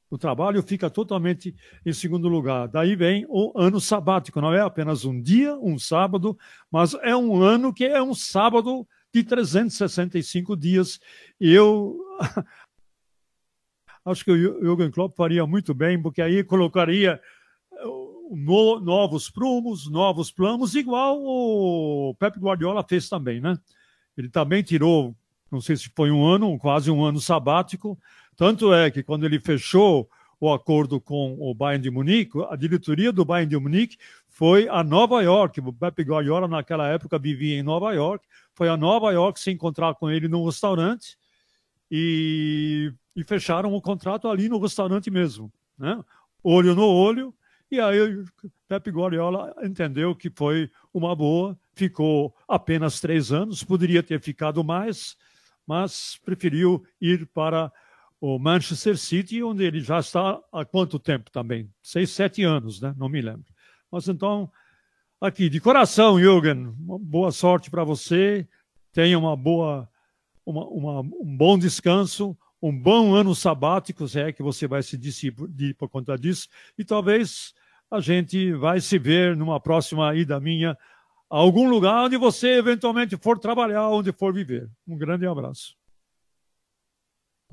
O 0.08 0.16
trabalho 0.16 0.62
fica 0.62 0.88
totalmente 0.88 1.54
em 1.84 1.92
segundo 1.92 2.28
lugar. 2.28 2.68
Daí 2.68 2.94
vem 2.94 3.26
o 3.28 3.52
ano 3.58 3.80
sabático. 3.80 4.40
Não 4.40 4.54
é 4.54 4.60
apenas 4.60 5.04
um 5.04 5.20
dia, 5.20 5.56
um 5.56 5.78
sábado, 5.78 6.38
mas 6.70 6.94
é 7.02 7.16
um 7.16 7.42
ano 7.42 7.72
que 7.74 7.84
é 7.84 8.00
um 8.00 8.14
sábado 8.14 8.86
de 9.12 9.24
365 9.24 10.56
dias. 10.56 11.00
E 11.40 11.52
eu 11.52 11.98
acho 14.06 14.24
que 14.24 14.30
o 14.30 14.36
Jürgen 14.36 14.90
Klopp 14.90 15.16
faria 15.16 15.44
muito 15.46 15.74
bem, 15.74 16.00
porque 16.00 16.22
aí 16.22 16.44
colocaria 16.44 17.20
eh, 17.72 17.84
novos 18.80 19.28
prumos, 19.28 19.90
novos 19.90 20.30
planos, 20.30 20.74
igual 20.74 21.20
o 21.20 22.14
Pep 22.18 22.38
Guardiola 22.38 22.84
fez 22.88 23.08
também, 23.08 23.40
né? 23.40 23.58
Ele 24.16 24.28
também 24.28 24.62
tirou, 24.62 25.14
não 25.50 25.60
sei 25.60 25.76
se 25.76 25.90
foi 25.94 26.10
um 26.10 26.24
ano, 26.24 26.56
quase 26.58 26.90
um 26.90 27.04
ano 27.04 27.20
sabático. 27.20 27.98
Tanto 28.36 28.72
é 28.72 28.90
que 28.90 29.02
quando 29.02 29.26
ele 29.26 29.40
fechou 29.40 30.08
o 30.38 30.52
acordo 30.52 31.00
com 31.00 31.36
o 31.38 31.54
Bayern 31.54 31.82
de 31.82 31.90
Munique, 31.90 32.38
a 32.48 32.56
diretoria 32.56 33.12
do 33.12 33.24
Bayern 33.24 33.50
de 33.50 33.58
Munique 33.58 33.96
foi 34.28 34.68
a 34.68 34.84
Nova 34.84 35.22
York. 35.22 35.60
O 35.60 35.72
Pep 35.72 36.02
Guardiola 36.02 36.46
naquela 36.46 36.88
época 36.88 37.18
vivia 37.18 37.58
em 37.58 37.62
Nova 37.62 37.92
York. 37.92 38.26
Foi 38.54 38.68
a 38.68 38.76
Nova 38.76 39.12
York 39.12 39.40
se 39.40 39.50
encontrar 39.50 39.94
com 39.94 40.10
ele 40.10 40.28
num 40.28 40.44
restaurante 40.44 41.18
e 41.90 42.92
e 43.16 43.24
fecharam 43.24 43.74
o 43.74 43.80
contrato 43.80 44.28
ali 44.28 44.48
no 44.48 44.60
restaurante 44.60 45.10
mesmo, 45.10 45.50
né? 45.78 46.04
olho 46.44 46.74
no 46.74 46.86
olho, 46.86 47.34
e 47.70 47.80
aí 47.80 47.98
o 48.00 48.24
Pepe 48.68 48.90
Guardiola 48.90 49.56
entendeu 49.64 50.14
que 50.14 50.30
foi 50.30 50.70
uma 50.92 51.16
boa, 51.16 51.58
ficou 51.74 52.36
apenas 52.46 53.00
três 53.00 53.32
anos, 53.32 53.64
poderia 53.64 54.02
ter 54.02 54.20
ficado 54.20 54.62
mais, 54.62 55.16
mas 55.66 56.20
preferiu 56.24 56.84
ir 57.00 57.26
para 57.26 57.72
o 58.20 58.38
Manchester 58.38 58.96
City, 58.96 59.42
onde 59.42 59.64
ele 59.64 59.80
já 59.80 59.98
está 59.98 60.40
há 60.52 60.64
quanto 60.64 60.98
tempo 60.98 61.30
também? 61.30 61.68
Seis, 61.82 62.10
sete 62.10 62.42
anos, 62.44 62.80
né? 62.80 62.94
Não 62.96 63.08
me 63.08 63.20
lembro. 63.20 63.52
Mas 63.90 64.08
então, 64.08 64.50
aqui, 65.20 65.48
de 65.48 65.60
coração, 65.60 66.18
Jürgen, 66.18 66.72
boa 66.78 67.32
sorte 67.32 67.70
para 67.70 67.82
você, 67.82 68.46
tenha 68.92 69.18
uma 69.18 69.36
boa, 69.36 69.88
uma, 70.44 70.64
uma, 70.66 71.00
um 71.00 71.36
bom 71.36 71.58
descanso, 71.58 72.36
um 72.62 72.76
bom 72.76 73.14
ano 73.14 73.34
sabático, 73.34 74.08
se 74.08 74.20
é 74.20 74.32
que 74.32 74.42
você 74.42 74.66
vai 74.66 74.82
se 74.82 74.96
decidir 74.96 75.74
por 75.74 75.88
conta 75.88 76.16
disso, 76.16 76.48
e 76.78 76.84
talvez 76.84 77.52
a 77.90 78.00
gente 78.00 78.52
vai 78.54 78.80
se 78.80 78.98
ver 78.98 79.36
numa 79.36 79.60
próxima 79.60 80.14
ida 80.14 80.40
minha 80.40 80.76
a 81.30 81.36
algum 81.36 81.68
lugar 81.68 82.04
onde 82.04 82.16
você 82.16 82.58
eventualmente 82.58 83.16
for 83.16 83.38
trabalhar, 83.38 83.88
onde 83.88 84.12
for 84.12 84.32
viver. 84.32 84.68
Um 84.86 84.96
grande 84.96 85.26
abraço. 85.26 85.76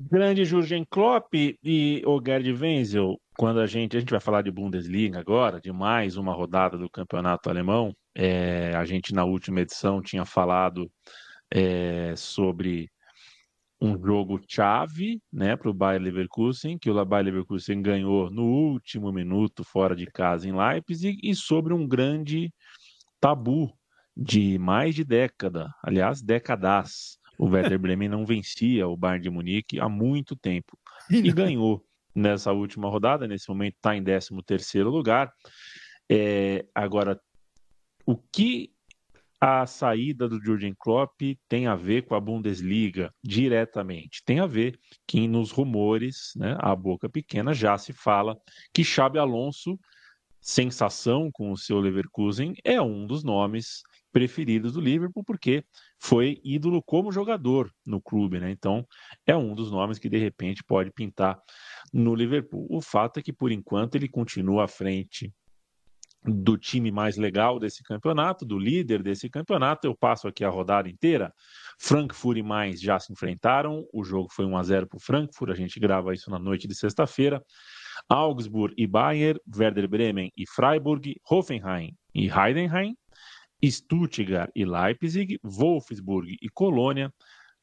Grande 0.00 0.44
Jürgen 0.44 0.84
Klopp 0.84 1.34
e 1.34 2.02
o 2.04 2.20
Gerd 2.24 2.52
Wenzel, 2.52 3.20
quando 3.38 3.60
a 3.60 3.66
gente, 3.66 3.96
a 3.96 4.00
gente 4.00 4.10
vai 4.10 4.18
falar 4.18 4.42
de 4.42 4.50
Bundesliga 4.50 5.20
agora, 5.20 5.60
de 5.60 5.70
mais 5.70 6.16
uma 6.16 6.32
rodada 6.32 6.76
do 6.76 6.90
campeonato 6.90 7.48
alemão, 7.48 7.94
é, 8.12 8.74
a 8.74 8.84
gente 8.84 9.14
na 9.14 9.24
última 9.24 9.60
edição 9.60 10.02
tinha 10.02 10.24
falado 10.24 10.90
é, 11.48 12.14
sobre 12.16 12.90
um 13.84 14.02
jogo 14.02 14.40
chave 14.48 15.20
né, 15.30 15.56
para 15.56 15.68
o 15.68 15.74
Bayer 15.74 16.00
Leverkusen, 16.00 16.78
que 16.78 16.90
o 16.90 17.04
Bayer 17.04 17.26
Leverkusen 17.26 17.82
ganhou 17.82 18.30
no 18.30 18.44
último 18.44 19.12
minuto 19.12 19.62
fora 19.62 19.94
de 19.94 20.06
casa 20.06 20.48
em 20.48 20.56
Leipzig, 20.56 21.18
e 21.22 21.34
sobre 21.34 21.74
um 21.74 21.86
grande 21.86 22.52
tabu 23.20 23.70
de 24.16 24.58
mais 24.58 24.94
de 24.94 25.04
década, 25.04 25.68
aliás, 25.82 26.22
décadas. 26.22 27.18
O 27.36 27.46
Werder 27.46 27.78
Bremen 27.78 28.08
não 28.08 28.24
vencia 28.24 28.86
o 28.86 28.96
Bayern 28.96 29.22
de 29.22 29.28
Munique 29.28 29.80
há 29.80 29.88
muito 29.88 30.36
tempo 30.36 30.78
e 31.10 31.32
ganhou 31.32 31.84
nessa 32.14 32.52
última 32.52 32.88
rodada. 32.88 33.26
Nesse 33.26 33.48
momento 33.48 33.74
está 33.74 33.96
em 33.96 34.04
13 34.04 34.28
terceiro 34.46 34.88
lugar. 34.88 35.32
É, 36.08 36.64
agora, 36.72 37.20
o 38.06 38.16
que 38.16 38.73
a 39.46 39.66
saída 39.66 40.26
do 40.26 40.42
Jurgen 40.42 40.74
Klopp 40.78 41.20
tem 41.46 41.66
a 41.66 41.76
ver 41.76 42.06
com 42.06 42.14
a 42.14 42.20
Bundesliga 42.20 43.12
diretamente? 43.22 44.22
Tem 44.24 44.40
a 44.40 44.46
ver 44.46 44.80
que 45.06 45.28
nos 45.28 45.50
rumores, 45.50 46.32
né, 46.34 46.56
a 46.60 46.74
boca 46.74 47.10
pequena, 47.10 47.52
já 47.52 47.76
se 47.76 47.92
fala 47.92 48.38
que 48.72 48.82
Xabi 48.82 49.18
Alonso, 49.18 49.78
sensação 50.40 51.30
com 51.30 51.52
o 51.52 51.58
seu 51.58 51.78
Leverkusen, 51.78 52.54
é 52.64 52.80
um 52.80 53.06
dos 53.06 53.22
nomes 53.22 53.82
preferidos 54.10 54.72
do 54.72 54.80
Liverpool, 54.80 55.22
porque 55.22 55.62
foi 56.00 56.40
ídolo 56.42 56.82
como 56.82 57.12
jogador 57.12 57.70
no 57.84 58.00
clube, 58.00 58.40
né? 58.40 58.50
Então, 58.50 58.86
é 59.26 59.36
um 59.36 59.54
dos 59.54 59.70
nomes 59.70 59.98
que 59.98 60.08
de 60.08 60.16
repente 60.16 60.64
pode 60.64 60.90
pintar 60.90 61.38
no 61.92 62.14
Liverpool. 62.14 62.66
O 62.70 62.80
fato 62.80 63.18
é 63.18 63.22
que, 63.22 63.32
por 63.32 63.52
enquanto, 63.52 63.96
ele 63.96 64.08
continua 64.08 64.64
à 64.64 64.68
frente 64.68 65.30
do 66.24 66.56
time 66.56 66.90
mais 66.90 67.16
legal 67.16 67.58
desse 67.58 67.82
campeonato, 67.82 68.44
do 68.44 68.58
líder 68.58 69.02
desse 69.02 69.28
campeonato. 69.28 69.86
Eu 69.86 69.94
passo 69.94 70.26
aqui 70.26 70.44
a 70.44 70.48
rodada 70.48 70.88
inteira. 70.88 71.32
Frankfurt 71.78 72.38
e 72.38 72.42
mais 72.42 72.80
já 72.80 72.98
se 72.98 73.12
enfrentaram. 73.12 73.84
O 73.92 74.02
jogo 74.02 74.28
foi 74.32 74.46
1 74.46 74.56
a 74.56 74.62
0 74.62 74.86
para 74.86 74.96
o 74.96 75.00
Frankfurt. 75.00 75.50
A 75.50 75.54
gente 75.54 75.78
grava 75.78 76.14
isso 76.14 76.30
na 76.30 76.38
noite 76.38 76.66
de 76.66 76.74
sexta-feira. 76.74 77.42
Augsburg 78.08 78.74
e 78.76 78.86
Bayern, 78.86 79.38
Werder 79.54 79.88
Bremen 79.88 80.30
e 80.36 80.44
Freiburg, 80.48 81.14
Hoffenheim 81.30 81.94
e 82.14 82.28
Heidenheim, 82.28 82.96
Stuttgart 83.64 84.50
e 84.54 84.64
Leipzig, 84.64 85.38
Wolfsburg 85.42 86.36
e 86.40 86.48
Colônia, 86.48 87.12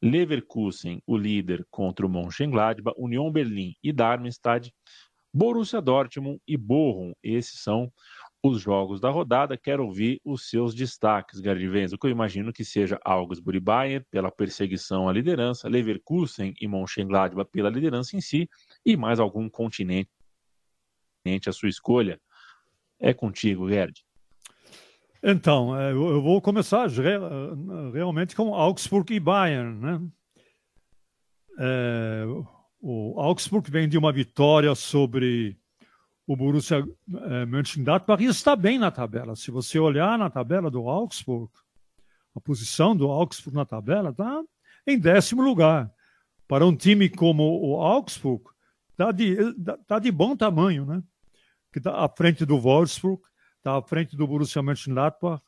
Leverkusen, 0.01 1.01
o 1.05 1.15
líder 1.15 1.65
contra 1.69 2.05
o 2.05 2.09
Mönchengladbach, 2.09 2.95
Union 2.97 3.31
Berlim 3.31 3.75
e 3.83 3.93
Darmstadt, 3.93 4.73
Borussia 5.33 5.79
Dortmund 5.79 6.41
e 6.47 6.57
Bochum. 6.57 7.13
Esses 7.23 7.61
são 7.61 7.91
os 8.43 8.61
jogos 8.61 8.99
da 8.99 9.09
rodada. 9.09 9.57
Quero 9.57 9.85
ouvir 9.85 10.19
os 10.25 10.49
seus 10.49 10.73
destaques, 10.73 11.39
Gardivenz. 11.39 11.93
O 11.93 11.97
que 11.97 12.07
eu 12.07 12.11
imagino 12.11 12.51
que 12.51 12.65
seja 12.65 12.99
Augsburg 13.03 13.59
Bayern 13.59 14.05
pela 14.09 14.31
perseguição 14.31 15.07
à 15.07 15.13
liderança, 15.13 15.69
Leverkusen 15.69 16.53
e 16.59 16.67
Mönchengladbach 16.67 17.49
pela 17.51 17.69
liderança 17.69 18.15
em 18.15 18.21
si 18.21 18.49
e 18.85 18.97
mais 18.97 19.19
algum 19.19 19.49
continente 19.49 20.09
a 21.47 21.51
sua 21.51 21.69
escolha. 21.69 22.19
É 22.99 23.13
contigo, 23.13 23.69
Gerd. 23.69 24.03
Então, 25.23 25.79
é, 25.79 25.91
eu 25.91 26.21
vou 26.21 26.41
começar 26.41 26.87
realmente 27.93 28.35
com 28.35 28.55
Augsburg 28.55 29.13
e 29.13 29.19
Bayern. 29.19 29.79
Né? 29.79 30.01
É, 31.59 32.23
o 32.79 33.19
Augsburg 33.19 33.69
vem 33.69 33.87
de 33.87 33.97
uma 33.97 34.11
vitória 34.11 34.73
sobre 34.73 35.60
o 36.31 36.35
Borussia 36.35 36.87
é, 37.13 37.45
Mönchengladbach 37.45 38.23
está 38.23 38.55
bem 38.55 38.79
na 38.79 38.89
tabela. 38.89 39.35
Se 39.35 39.51
você 39.51 39.77
olhar 39.77 40.17
na 40.17 40.29
tabela 40.29 40.71
do 40.71 40.87
Augsburg, 40.87 41.51
a 42.33 42.39
posição 42.39 42.95
do 42.95 43.07
Augsburg 43.11 43.53
na 43.53 43.65
tabela 43.65 44.11
está 44.11 44.41
em 44.87 44.97
décimo 44.97 45.41
lugar. 45.41 45.91
Para 46.47 46.65
um 46.65 46.73
time 46.73 47.09
como 47.09 47.43
o 47.43 47.81
Augsburg, 47.81 48.45
está 48.91 49.11
de, 49.11 49.35
tá 49.85 49.99
de 49.99 50.09
bom 50.09 50.33
tamanho, 50.37 50.85
né? 50.85 51.03
Que 51.69 51.79
está 51.79 52.05
à 52.05 52.07
frente 52.07 52.45
do 52.45 52.57
Wolfsburg, 52.57 53.21
está 53.57 53.77
à 53.77 53.81
frente 53.81 54.15
do 54.15 54.25
Borussia 54.25 54.61
Mönchengladbach, 54.61 55.43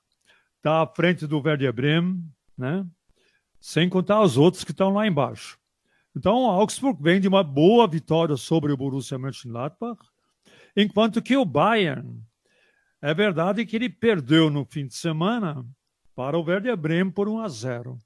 está 0.57 0.81
à 0.81 0.87
frente 0.87 1.25
do 1.25 1.41
Werder 1.41 1.71
Bremen, 1.71 2.29
né? 2.57 2.85
sem 3.57 3.87
contar 3.87 4.21
os 4.21 4.37
outros 4.37 4.65
que 4.65 4.71
estão 4.71 4.93
lá 4.93 5.07
embaixo. 5.07 5.57
Então, 6.13 6.43
o 6.43 6.49
Augsburg 6.49 7.01
vem 7.01 7.21
de 7.21 7.29
uma 7.29 7.43
boa 7.43 7.87
vitória 7.87 8.35
sobre 8.35 8.73
o 8.73 8.77
Borussia 8.77 9.17
Mönchengladbach, 9.17 10.12
enquanto 10.75 11.21
que 11.21 11.35
o 11.35 11.45
Bayern, 11.45 12.21
é 13.01 13.13
verdade 13.13 13.65
que 13.65 13.75
ele 13.75 13.89
perdeu 13.89 14.49
no 14.49 14.65
fim 14.65 14.87
de 14.87 14.95
semana 14.95 15.65
para 16.15 16.37
o 16.37 16.43
Werder 16.43 16.77
Bremen 16.77 17.11
por 17.11 17.27
1 17.27 17.39
a 17.39 17.49
0. 17.49 17.97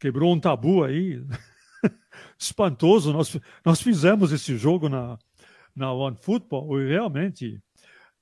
Quebrou 0.00 0.34
um 0.34 0.40
tabu 0.40 0.82
aí, 0.82 1.24
espantoso. 2.38 3.12
Nós, 3.12 3.38
nós 3.64 3.80
fizemos 3.80 4.32
esse 4.32 4.56
jogo 4.56 4.88
na, 4.88 5.18
na 5.74 5.92
One 5.92 6.16
Football 6.20 6.80
e 6.80 6.88
realmente 6.88 7.60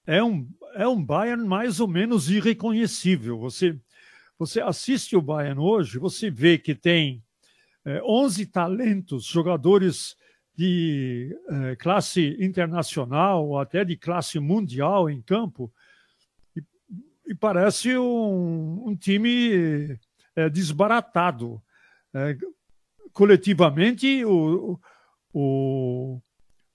é 0.07 0.23
um, 0.23 0.49
é 0.75 0.87
um 0.87 1.03
Bayern 1.03 1.47
mais 1.47 1.81
ou 1.81 1.89
menos 1.89 2.31
irreconhecível. 2.31 3.39
Você, 3.39 3.79
você 4.39 4.61
assiste 4.61 5.17
o 5.17 5.23
Bayern 5.23 5.61
hoje, 5.61 5.99
você 5.99 6.31
vê 6.31 6.59
que 6.59 6.75
tem 6.75 7.23
é, 7.85 8.03
11 8.03 8.47
talentos, 8.47 9.25
jogadores 9.25 10.17
de 10.63 11.37
é, 11.49 11.75
classe 11.75 12.37
internacional 12.39 13.49
ou 13.49 13.59
até 13.59 13.85
de 13.85 13.97
classe 13.97 14.39
mundial 14.39 15.11
em 15.11 15.21
campo, 15.21 15.73
e, 16.57 16.63
e 17.27 17.35
parece 17.35 17.99
um, 17.99 18.85
um 18.87 18.95
time 18.95 19.99
é, 20.37 20.49
desbaratado. 20.49 21.61
É, 22.15 22.37
coletivamente, 23.13 24.25
o, 24.25 24.79
o, 25.35 26.21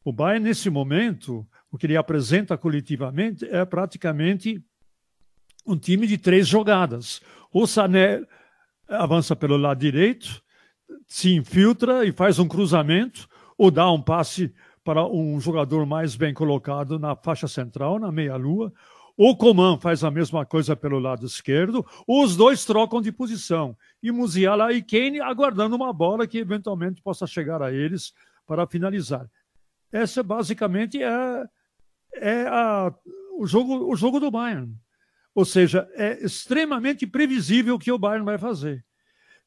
o 0.04 0.12
Bayern, 0.12 0.44
nesse 0.44 0.70
momento, 0.70 1.48
o 1.72 1.78
que 1.78 1.86
ele 1.86 1.96
apresenta 1.96 2.58
coletivamente 2.58 3.46
é 3.46 3.64
praticamente 3.64 4.62
um 5.66 5.78
time 5.78 6.06
de 6.06 6.18
três 6.18 6.46
jogadas. 6.46 7.22
O 7.54 7.66
Sané 7.66 8.22
avança 8.90 9.34
pelo 9.34 9.56
lado 9.56 9.80
direito, 9.80 10.44
se 11.08 11.34
infiltra 11.34 12.04
e 12.04 12.12
faz 12.12 12.38
um 12.38 12.50
cruzamento, 12.50 13.30
ou 13.58 13.72
dá 13.72 13.92
um 13.92 14.02
passe 14.02 14.54
para 14.84 15.06
um 15.06 15.40
jogador 15.40 15.86
mais 15.86 16.16
bem 16.16 16.34
colocado 16.34 16.98
na 17.00 17.16
faixa 17.16 17.48
central, 17.48 18.00
na 18.00 18.12
meia-lua. 18.12 18.72
O 19.18 19.36
Coman 19.36 19.80
faz 19.80 20.04
a 20.04 20.12
mesma 20.12 20.46
coisa 20.46 20.76
pelo 20.76 21.00
lado 21.00 21.26
esquerdo. 21.26 21.86
Os 22.08 22.38
dois 22.38 22.64
trocam 22.64 23.02
de 23.02 23.12
posição. 23.12 23.76
E 24.02 24.12
Musiala 24.12 24.72
e 24.72 24.82
Kane 24.82 25.20
aguardando 25.20 25.76
uma 25.76 25.92
bola 25.92 26.28
que 26.28 26.38
eventualmente 26.38 27.02
possa 27.02 27.26
chegar 27.26 27.62
a 27.62 27.74
eles 27.74 28.14
para 28.46 28.68
finalizar. 28.68 29.28
Essa 29.92 30.22
basicamente 30.22 31.02
é 31.02 31.44
é 32.22 32.48
a, 32.48 32.94
o, 33.38 33.46
jogo, 33.46 33.92
o 33.92 33.96
jogo 33.96 34.20
do 34.20 34.32
Bayern. 34.32 34.76
Ou 35.34 35.46
seja, 35.46 35.88
é 35.94 36.24
extremamente 36.24 37.06
previsível 37.06 37.76
o 37.76 37.80
que 37.80 37.92
o 37.92 37.98
Bayern 37.98 38.26
vai 38.26 38.38
fazer. 38.38 38.84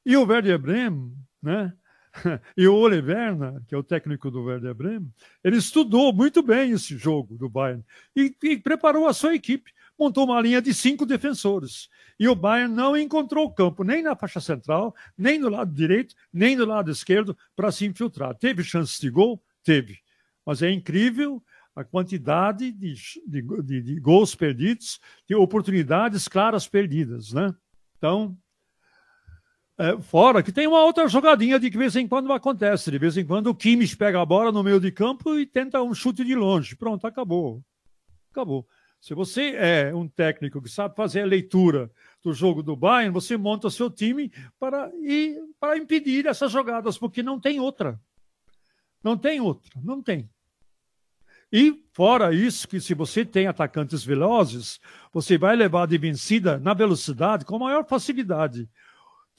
E 0.05 0.17
o 0.17 0.25
Werder 0.25 0.59
Bremen, 0.59 1.13
né? 1.43 1.73
E 2.57 2.67
o 2.67 2.75
Ole 2.75 3.01
Werner, 3.01 3.61
que 3.67 3.75
é 3.75 3.79
o 3.79 3.83
técnico 3.83 4.31
do 4.31 4.45
Werder 4.45 4.75
Bremen, 4.75 5.13
ele 5.43 5.57
estudou 5.57 6.13
muito 6.13 6.43
bem 6.43 6.73
esse 6.73 6.97
jogo 6.97 7.37
do 7.37 7.49
Bayern 7.49 7.85
e, 8.15 8.35
e, 8.43 8.59
preparou 8.59 9.07
a 9.07 9.13
sua 9.13 9.35
equipe. 9.35 9.73
Montou 9.99 10.25
uma 10.25 10.41
linha 10.41 10.63
de 10.63 10.73
cinco 10.73 11.05
defensores. 11.05 11.89
E 12.19 12.27
o 12.27 12.35
Bayern 12.35 12.75
não 12.75 12.97
encontrou 12.97 13.53
campo 13.53 13.85
nem 13.85 14.03
na 14.03 14.17
faixa 14.17 14.41
central, 14.41 14.95
nem 15.17 15.39
no 15.39 15.49
lado 15.49 15.73
direito, 15.75 16.15
nem 16.33 16.57
no 16.57 16.65
lado 16.65 16.91
esquerdo 16.91 17.37
para 17.55 17.71
se 17.71 17.85
infiltrar. 17.87 18.35
Teve 18.35 18.65
chance 18.65 19.01
de 19.01 19.11
gol? 19.11 19.43
Teve. 19.63 19.99
Mas 20.45 20.63
é 20.63 20.71
incrível 20.71 21.43
a 21.77 21.85
quantidade 21.85 22.73
de, 22.73 22.95
de, 23.27 23.43
de, 23.63 23.83
de 23.83 24.01
gols 24.01 24.35
perdidos, 24.35 25.01
de 25.29 25.35
oportunidades 25.35 26.27
claras 26.27 26.67
perdidas, 26.67 27.33
né? 27.33 27.55
Então, 27.97 28.37
é, 29.81 29.99
fora 30.03 30.43
que 30.43 30.53
tem 30.53 30.67
uma 30.67 30.85
outra 30.85 31.09
jogadinha 31.09 31.59
de 31.59 31.69
que 31.69 31.73
de 31.73 31.79
vez 31.79 31.97
em 31.97 32.07
quando 32.07 32.31
acontece. 32.35 32.91
De 32.91 32.99
vez 32.99 33.17
em 33.17 33.25
quando 33.25 33.47
o 33.47 33.55
Kimmich 33.55 33.97
pega 33.97 34.21
a 34.21 34.27
bola 34.27 34.53
no 34.53 34.63
meio 34.63 34.79
de 34.79 34.93
campo 34.93 35.39
e 35.39 35.47
tenta 35.47 35.83
um 35.83 35.95
chute 35.95 36.23
de 36.23 36.35
longe. 36.35 36.77
Pronto, 36.77 37.07
acabou. 37.07 37.65
Acabou. 38.31 38.69
Se 39.01 39.15
você 39.15 39.55
é 39.57 39.95
um 39.95 40.07
técnico 40.07 40.61
que 40.61 40.69
sabe 40.69 40.95
fazer 40.95 41.23
a 41.23 41.27
leitura 41.27 41.91
do 42.23 42.35
jogo 42.35 42.63
do 42.63 42.77
Bayern, 42.77 43.11
você 43.11 43.39
monta 43.39 43.71
seu 43.71 43.91
time 43.91 44.31
para, 44.59 44.93
e, 45.03 45.39
para 45.59 45.79
impedir 45.79 46.27
essas 46.27 46.53
jogadas, 46.53 46.99
porque 46.99 47.23
não 47.23 47.41
tem 47.41 47.59
outra. 47.59 47.99
Não 49.03 49.17
tem 49.17 49.41
outra, 49.41 49.81
não 49.83 50.03
tem. 50.03 50.29
E, 51.51 51.83
fora 51.95 52.35
isso, 52.35 52.69
que 52.69 52.79
se 52.79 52.93
você 52.93 53.25
tem 53.25 53.47
atacantes 53.47 54.05
velozes, 54.05 54.79
você 55.11 55.39
vai 55.39 55.57
levar 55.57 55.87
de 55.87 55.97
vencida 55.97 56.59
na 56.59 56.75
velocidade 56.75 57.47
com 57.47 57.59
maior 57.59 57.87
facilidade. 57.87 58.69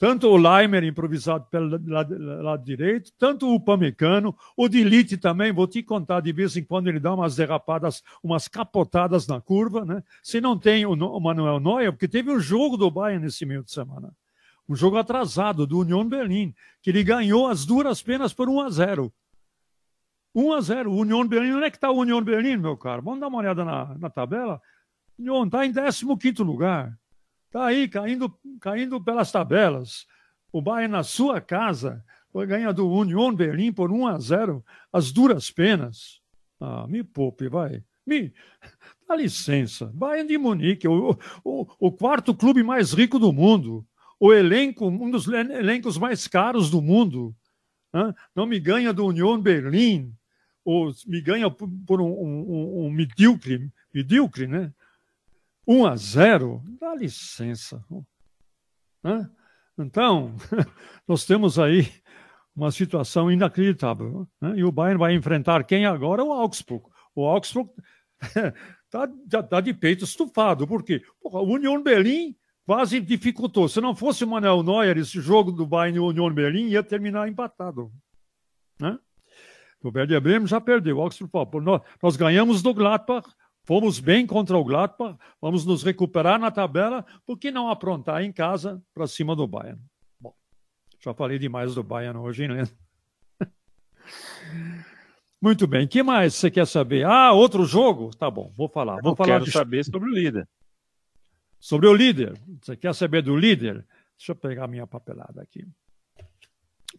Tanto 0.02 0.26
o 0.26 0.36
Leimer, 0.36 0.82
improvisado 0.82 1.46
pelo 1.48 1.80
lado, 1.88 2.18
lado 2.18 2.64
direito, 2.64 3.12
tanto 3.16 3.48
o 3.54 3.60
Pamecano, 3.60 4.36
o 4.56 4.68
Dilite 4.68 5.16
também, 5.16 5.52
vou 5.52 5.68
te 5.68 5.80
contar, 5.80 6.18
de 6.18 6.32
vez 6.32 6.56
em 6.56 6.64
quando 6.64 6.88
ele 6.88 6.98
dá 6.98 7.14
umas 7.14 7.36
derrapadas, 7.36 8.02
umas 8.20 8.48
capotadas 8.48 9.28
na 9.28 9.40
curva, 9.40 9.84
né? 9.84 10.02
Se 10.20 10.40
não 10.40 10.58
tem 10.58 10.84
o, 10.84 10.90
o 10.90 11.20
Manuel 11.20 11.60
Neuer, 11.60 11.92
porque 11.92 12.08
teve 12.08 12.32
um 12.32 12.40
jogo 12.40 12.76
do 12.76 12.90
Bayern 12.90 13.24
nesse 13.24 13.46
meio 13.46 13.62
de 13.62 13.70
semana. 13.70 14.12
um 14.68 14.74
jogo 14.74 14.96
atrasado 14.96 15.68
do 15.68 15.78
Union 15.78 16.04
Berlim, 16.08 16.52
que 16.82 16.90
ele 16.90 17.04
ganhou 17.04 17.46
as 17.46 17.64
duras 17.64 18.02
penas 18.02 18.34
por 18.34 18.48
1 18.48 18.60
a 18.60 18.70
0. 18.70 19.12
1 20.34 20.52
a 20.52 20.60
0. 20.62 20.90
O 20.90 20.96
Union 20.96 21.24
Berlim, 21.28 21.52
onde 21.52 21.66
é 21.66 21.70
que 21.70 21.76
está 21.76 21.92
o 21.92 22.00
Union 22.00 22.22
Berlim, 22.22 22.56
meu 22.56 22.76
caro? 22.76 23.02
Vamos 23.02 23.20
dar 23.20 23.28
uma 23.28 23.38
olhada 23.38 23.64
na, 23.64 23.96
na 23.96 24.10
tabela. 24.10 24.60
Union 25.16 25.44
está 25.44 25.64
em 25.64 25.72
15 25.72 26.42
lugar. 26.42 26.92
Está 27.52 27.66
aí, 27.66 27.86
caindo, 27.86 28.34
caindo 28.62 28.98
pelas 28.98 29.30
tabelas. 29.30 30.06
O 30.50 30.62
Bayern 30.62 30.90
na 30.90 31.02
sua 31.02 31.38
casa 31.38 32.02
ganha 32.48 32.72
do 32.72 32.88
Union 32.88 33.34
Berlim 33.34 33.70
por 33.70 33.92
1 33.92 34.06
a 34.06 34.18
0, 34.18 34.64
as 34.90 35.12
duras 35.12 35.50
penas. 35.50 36.22
Ah, 36.58 36.86
me 36.88 37.04
poupe, 37.04 37.50
vai. 37.50 37.84
Me, 38.06 38.32
dá 39.06 39.14
licença. 39.14 39.90
Bayern 39.92 40.26
de 40.26 40.38
Munique, 40.38 40.88
o, 40.88 41.14
o, 41.44 41.66
o 41.78 41.92
quarto 41.92 42.34
clube 42.34 42.62
mais 42.62 42.94
rico 42.94 43.18
do 43.18 43.30
mundo. 43.34 43.86
O 44.18 44.32
elenco, 44.32 44.86
um 44.88 45.10
dos 45.10 45.28
elencos 45.28 45.98
mais 45.98 46.26
caros 46.26 46.70
do 46.70 46.80
mundo. 46.80 47.36
Não 48.34 48.46
me 48.46 48.58
ganha 48.58 48.94
do 48.94 49.04
Union 49.04 49.38
Berlim 49.38 50.10
ou 50.64 50.90
me 51.06 51.20
ganha 51.20 51.50
por 51.50 52.00
um, 52.00 52.06
um, 52.06 52.86
um 52.86 52.90
medíocre, 52.90 53.70
medíocre, 53.92 54.46
né? 54.46 54.72
1 55.66 55.86
a 55.86 55.96
0, 55.96 56.62
dá 56.80 56.94
licença. 56.94 57.84
Né? 59.02 59.28
Então, 59.78 60.34
nós 61.06 61.24
temos 61.24 61.58
aí 61.58 61.88
uma 62.54 62.70
situação 62.70 63.30
inacreditável. 63.30 64.26
Né? 64.40 64.54
E 64.56 64.64
o 64.64 64.72
Bayern 64.72 64.98
vai 64.98 65.14
enfrentar 65.14 65.64
quem 65.64 65.86
agora? 65.86 66.22
O 66.24 66.32
Augsburg. 66.32 66.84
O 67.14 67.26
Augsburg 67.26 67.70
está 68.84 69.42
tá 69.42 69.60
de 69.60 69.72
peito 69.72 70.04
estufado. 70.04 70.66
Por 70.66 70.82
quê? 70.82 71.02
Porra, 71.20 71.40
o 71.40 71.52
Union 71.52 71.82
Berlim 71.82 72.36
quase 72.66 73.00
dificultou. 73.00 73.68
Se 73.68 73.80
não 73.80 73.94
fosse 73.94 74.24
o 74.24 74.28
Manuel 74.28 74.62
Neuer, 74.62 74.98
esse 74.98 75.20
jogo 75.20 75.52
do 75.52 75.66
Bayern 75.66 75.96
e 75.96 76.00
Union 76.00 76.32
Berlim 76.32 76.68
ia 76.68 76.82
terminar 76.82 77.28
empatado. 77.28 77.90
Né? 78.78 78.98
O 79.82 79.90
Werder 79.92 80.20
Bremen 80.20 80.46
já 80.46 80.60
perdeu. 80.60 80.98
O 80.98 81.00
Augsburg, 81.00 81.64
nós, 81.64 81.82
nós 82.00 82.16
ganhamos 82.16 82.62
do 82.62 82.72
Gladbach, 82.72 83.28
fomos 83.64 84.00
bem 84.00 84.26
contra 84.26 84.56
o 84.56 84.64
Gladbach, 84.64 85.18
vamos 85.40 85.64
nos 85.64 85.82
recuperar 85.82 86.38
na 86.38 86.50
tabela, 86.50 87.04
por 87.26 87.38
que 87.38 87.50
não 87.50 87.68
aprontar 87.68 88.22
em 88.22 88.32
casa 88.32 88.82
para 88.94 89.06
cima 89.06 89.34
do 89.36 89.46
Bayern? 89.46 89.80
Bom, 90.20 90.34
já 91.00 91.14
falei 91.14 91.38
demais 91.38 91.74
do 91.74 91.82
Bayern 91.82 92.18
hoje, 92.18 92.44
hein, 92.44 92.68
Muito 95.42 95.66
bem. 95.66 95.88
Que 95.88 96.04
mais 96.04 96.34
você 96.34 96.48
quer 96.48 96.66
saber? 96.68 97.04
Ah, 97.04 97.32
outro 97.32 97.64
jogo? 97.64 98.14
Tá 98.16 98.30
bom, 98.30 98.52
vou 98.56 98.68
falar. 98.68 99.00
Vou 99.02 99.10
Eu 99.12 99.16
falar 99.16 99.28
quero 99.28 99.44
de... 99.46 99.50
saber 99.50 99.84
sobre 99.84 100.08
o 100.08 100.12
líder. 100.14 100.48
Sobre 101.58 101.88
o 101.88 101.94
líder. 101.94 102.40
Você 102.60 102.76
quer 102.76 102.94
saber 102.94 103.22
do 103.22 103.36
líder? 103.36 103.84
Deixa 104.16 104.30
eu 104.32 104.36
pegar 104.36 104.68
minha 104.68 104.86
papelada 104.86 105.42
aqui. 105.42 105.66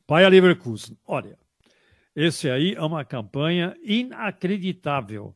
Bayer 0.06 0.30
Leverkusen. 0.30 0.97
Olha, 1.06 1.38
esse 2.13 2.49
aí 2.49 2.73
é 2.73 2.82
uma 2.82 3.06
campanha 3.06 3.76
inacreditável. 3.82 5.36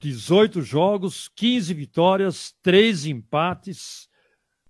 18 0.00 0.62
jogos, 0.62 1.28
15 1.36 1.74
vitórias, 1.74 2.54
3 2.62 3.06
empates. 3.06 4.08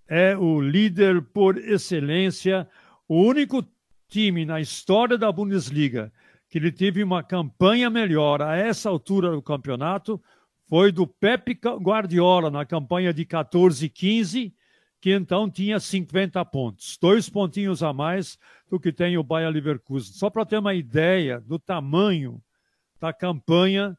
É 0.07 0.37
o 0.37 0.59
líder 0.59 1.21
por 1.21 1.57
excelência, 1.57 2.67
o 3.07 3.21
único 3.23 3.65
time 4.09 4.45
na 4.45 4.59
história 4.59 5.17
da 5.17 5.31
Bundesliga 5.31 6.11
que 6.49 6.57
ele 6.57 6.69
teve 6.69 7.01
uma 7.01 7.23
campanha 7.23 7.89
melhor 7.89 8.41
a 8.41 8.57
essa 8.57 8.89
altura 8.89 9.31
do 9.31 9.41
campeonato 9.41 10.21
foi 10.67 10.91
do 10.91 11.07
Pepe 11.07 11.53
Guardiola 11.53 12.51
na 12.51 12.65
campanha 12.65 13.13
de 13.13 13.23
14 13.23 13.85
e 13.85 13.89
15 13.89 14.53
que 14.99 15.11
então 15.11 15.49
tinha 15.49 15.79
50 15.79 16.43
pontos, 16.45 16.97
dois 17.01 17.27
pontinhos 17.29 17.81
a 17.81 17.93
mais 17.93 18.37
do 18.69 18.79
que 18.79 18.91
tem 18.91 19.17
o 19.17 19.23
Bayer 19.23 19.49
Leverkusen. 19.49 20.13
Só 20.13 20.29
para 20.29 20.45
ter 20.45 20.59
uma 20.59 20.75
ideia 20.75 21.39
do 21.39 21.57
tamanho 21.57 22.39
da 22.99 23.11
campanha 23.11 23.97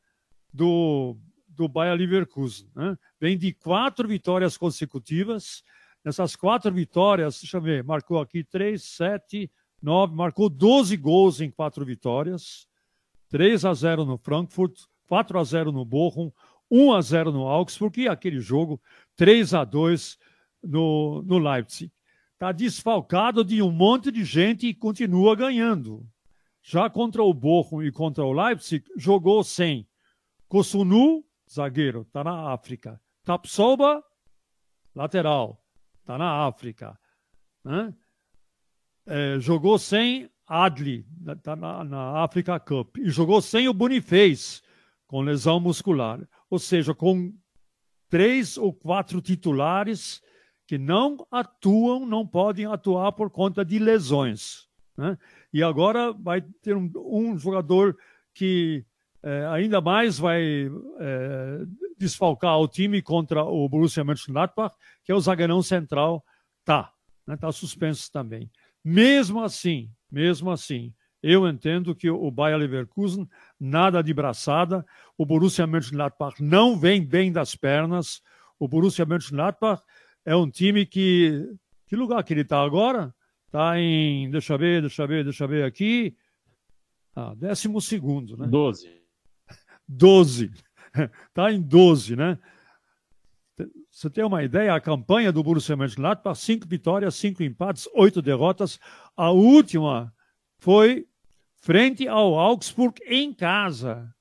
do, 0.52 1.16
do 1.48 1.68
Bayer 1.68 1.96
Leverkusen. 1.96 2.68
Né? 2.74 2.96
Vem 3.20 3.38
de 3.38 3.52
quatro 3.52 4.06
vitórias 4.06 4.56
consecutivas. 4.56 5.62
Nessas 6.04 6.34
quatro 6.34 6.72
vitórias, 6.72 7.40
deixa 7.40 7.56
eu 7.56 7.60
ver, 7.60 7.84
marcou 7.84 8.18
aqui 8.20 8.42
três, 8.42 8.82
sete, 8.82 9.50
nove, 9.80 10.14
marcou 10.14 10.48
12 10.48 10.96
gols 10.96 11.40
em 11.40 11.50
quatro 11.50 11.84
vitórias. 11.84 12.66
3 13.28 13.64
a 13.64 13.72
0 13.72 14.04
no 14.04 14.18
Frankfurt, 14.18 14.82
4 15.08 15.38
a 15.38 15.44
0 15.44 15.72
no 15.72 15.86
Bochum, 15.86 16.30
1 16.70 16.92
a 16.92 17.00
0 17.00 17.32
no 17.32 17.46
Augsburg 17.46 18.02
e 18.02 18.08
aquele 18.08 18.40
jogo 18.40 18.80
3 19.16 19.54
a 19.54 19.64
2 19.64 20.18
no, 20.62 21.22
no 21.22 21.38
Leipzig. 21.38 21.90
Está 22.34 22.52
desfalcado 22.52 23.44
de 23.44 23.62
um 23.62 23.70
monte 23.70 24.10
de 24.10 24.24
gente 24.24 24.66
e 24.66 24.74
continua 24.74 25.34
ganhando. 25.34 26.06
Já 26.62 26.90
contra 26.90 27.22
o 27.22 27.32
Bochum 27.32 27.82
e 27.82 27.90
contra 27.90 28.24
o 28.24 28.32
Leipzig, 28.32 28.84
jogou 28.96 29.42
sem 29.42 29.86
Kosunu, 30.52 31.24
zagueiro, 31.50 32.02
está 32.02 32.22
na 32.22 32.52
África. 32.52 33.00
Tapsoba, 33.24 34.04
lateral, 34.94 35.64
está 36.00 36.18
na 36.18 36.46
África. 36.46 37.00
Né? 37.64 37.94
É, 39.06 39.40
jogou 39.40 39.78
sem 39.78 40.28
Adli, 40.46 41.06
está 41.26 41.56
na, 41.56 41.82
na 41.82 42.22
África 42.22 42.60
Cup. 42.60 42.98
E 42.98 43.08
jogou 43.08 43.40
sem 43.40 43.66
o 43.66 43.72
Boniface, 43.72 44.60
com 45.06 45.22
lesão 45.22 45.58
muscular. 45.58 46.20
Ou 46.50 46.58
seja, 46.58 46.94
com 46.94 47.34
três 48.10 48.58
ou 48.58 48.74
quatro 48.74 49.22
titulares 49.22 50.20
que 50.66 50.76
não 50.76 51.26
atuam, 51.30 52.04
não 52.04 52.26
podem 52.26 52.66
atuar 52.66 53.12
por 53.12 53.30
conta 53.30 53.64
de 53.64 53.78
lesões. 53.78 54.68
Né? 54.98 55.16
E 55.50 55.62
agora 55.62 56.12
vai 56.12 56.42
ter 56.42 56.76
um, 56.76 56.92
um 56.94 57.38
jogador 57.38 57.96
que 58.34 58.84
é, 59.22 59.46
ainda 59.46 59.80
mais 59.80 60.18
vai 60.18 60.70
é, 60.98 61.60
desfalcar 61.96 62.58
o 62.58 62.66
time 62.66 63.00
contra 63.00 63.44
o 63.44 63.68
Borussia 63.68 64.02
Mönchengladbach, 64.02 64.74
que 65.04 65.12
é 65.12 65.14
o 65.14 65.20
zagueirão 65.20 65.62
central, 65.62 66.24
tá, 66.64 66.92
né? 67.26 67.36
Tá 67.36 67.52
suspenso 67.52 68.10
também. 68.10 68.50
Mesmo 68.84 69.42
assim, 69.42 69.88
mesmo 70.10 70.50
assim, 70.50 70.92
eu 71.22 71.48
entendo 71.48 71.94
que 71.94 72.10
o 72.10 72.30
Bayer 72.30 72.58
Leverkusen 72.58 73.28
nada 73.58 74.02
de 74.02 74.12
braçada, 74.12 74.84
o 75.16 75.24
Borussia 75.24 75.66
Mönchengladbach 75.66 76.42
não 76.42 76.76
vem 76.76 77.04
bem 77.04 77.30
das 77.30 77.54
pernas, 77.54 78.20
o 78.58 78.66
Borussia 78.66 79.06
Mönchengladbach 79.06 79.82
é 80.24 80.34
um 80.34 80.50
time 80.50 80.86
que. 80.86 81.48
Que 81.86 81.96
lugar 81.96 82.24
que 82.24 82.32
ele 82.32 82.40
está 82.40 82.62
agora? 82.62 83.14
Está 83.46 83.78
em. 83.78 84.30
Deixa 84.30 84.54
eu 84.54 84.58
ver, 84.58 84.80
deixa 84.80 85.02
eu 85.02 85.08
ver, 85.08 85.24
deixa 85.24 85.44
eu 85.44 85.48
ver 85.48 85.64
aqui. 85.64 86.16
Ah, 87.14 87.34
décimo 87.36 87.80
segundo, 87.80 88.36
né? 88.36 88.46
Doze. 88.46 89.01
Doze. 89.88 90.52
Está 91.28 91.50
em 91.52 91.60
doze, 91.60 92.16
né? 92.16 92.38
Você 93.90 94.08
tem 94.08 94.24
uma 94.24 94.42
ideia? 94.42 94.74
A 94.74 94.80
campanha 94.80 95.30
do 95.30 95.42
Borussia 95.42 95.76
Mönchengladbach, 95.76 96.38
cinco 96.38 96.66
vitórias, 96.66 97.14
cinco 97.14 97.42
empates, 97.42 97.88
oito 97.94 98.22
derrotas. 98.22 98.80
A 99.16 99.30
última 99.30 100.12
foi 100.58 101.06
frente 101.56 102.08
ao 102.08 102.38
Augsburg 102.38 103.00
em 103.06 103.32
casa. 103.32 104.12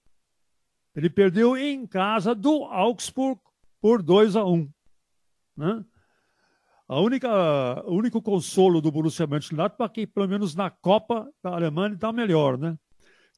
Ele 0.96 1.10
perdeu 1.10 1.56
em 1.56 1.88
casa 1.88 2.36
do 2.36 2.66
Augsburg 2.66 3.40
por 3.82 4.04
2 4.04 4.36
a 4.36 4.46
1. 4.46 4.54
Um, 4.54 4.70
né? 5.56 5.86
A 6.88 7.00
única, 7.00 7.30
o 7.86 7.96
único 7.96 8.22
consolo 8.22 8.82
do 8.82 8.92
Borussia 8.92 9.26
Mönchengladbach 9.26 9.92
é 9.92 9.94
que, 9.94 10.08
pelo 10.08 10.28
menos 10.28 10.54
na 10.54 10.70
Copa 10.70 11.32
da 11.42 11.52
Alemanha, 11.52 11.96
está 11.96 12.12
melhor, 12.12 12.58
né? 12.58 12.78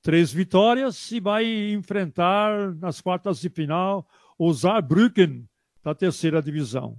Três 0.03 0.31
vitórias 0.31 1.11
e 1.11 1.19
vai 1.19 1.71
enfrentar 1.71 2.75
nas 2.75 3.01
quartas 3.01 3.39
de 3.39 3.49
final 3.49 4.07
o 4.37 4.53
Saarbrücken 4.53 5.47
da 5.81 5.95
terceira 5.95 6.41
divisão. 6.41 6.97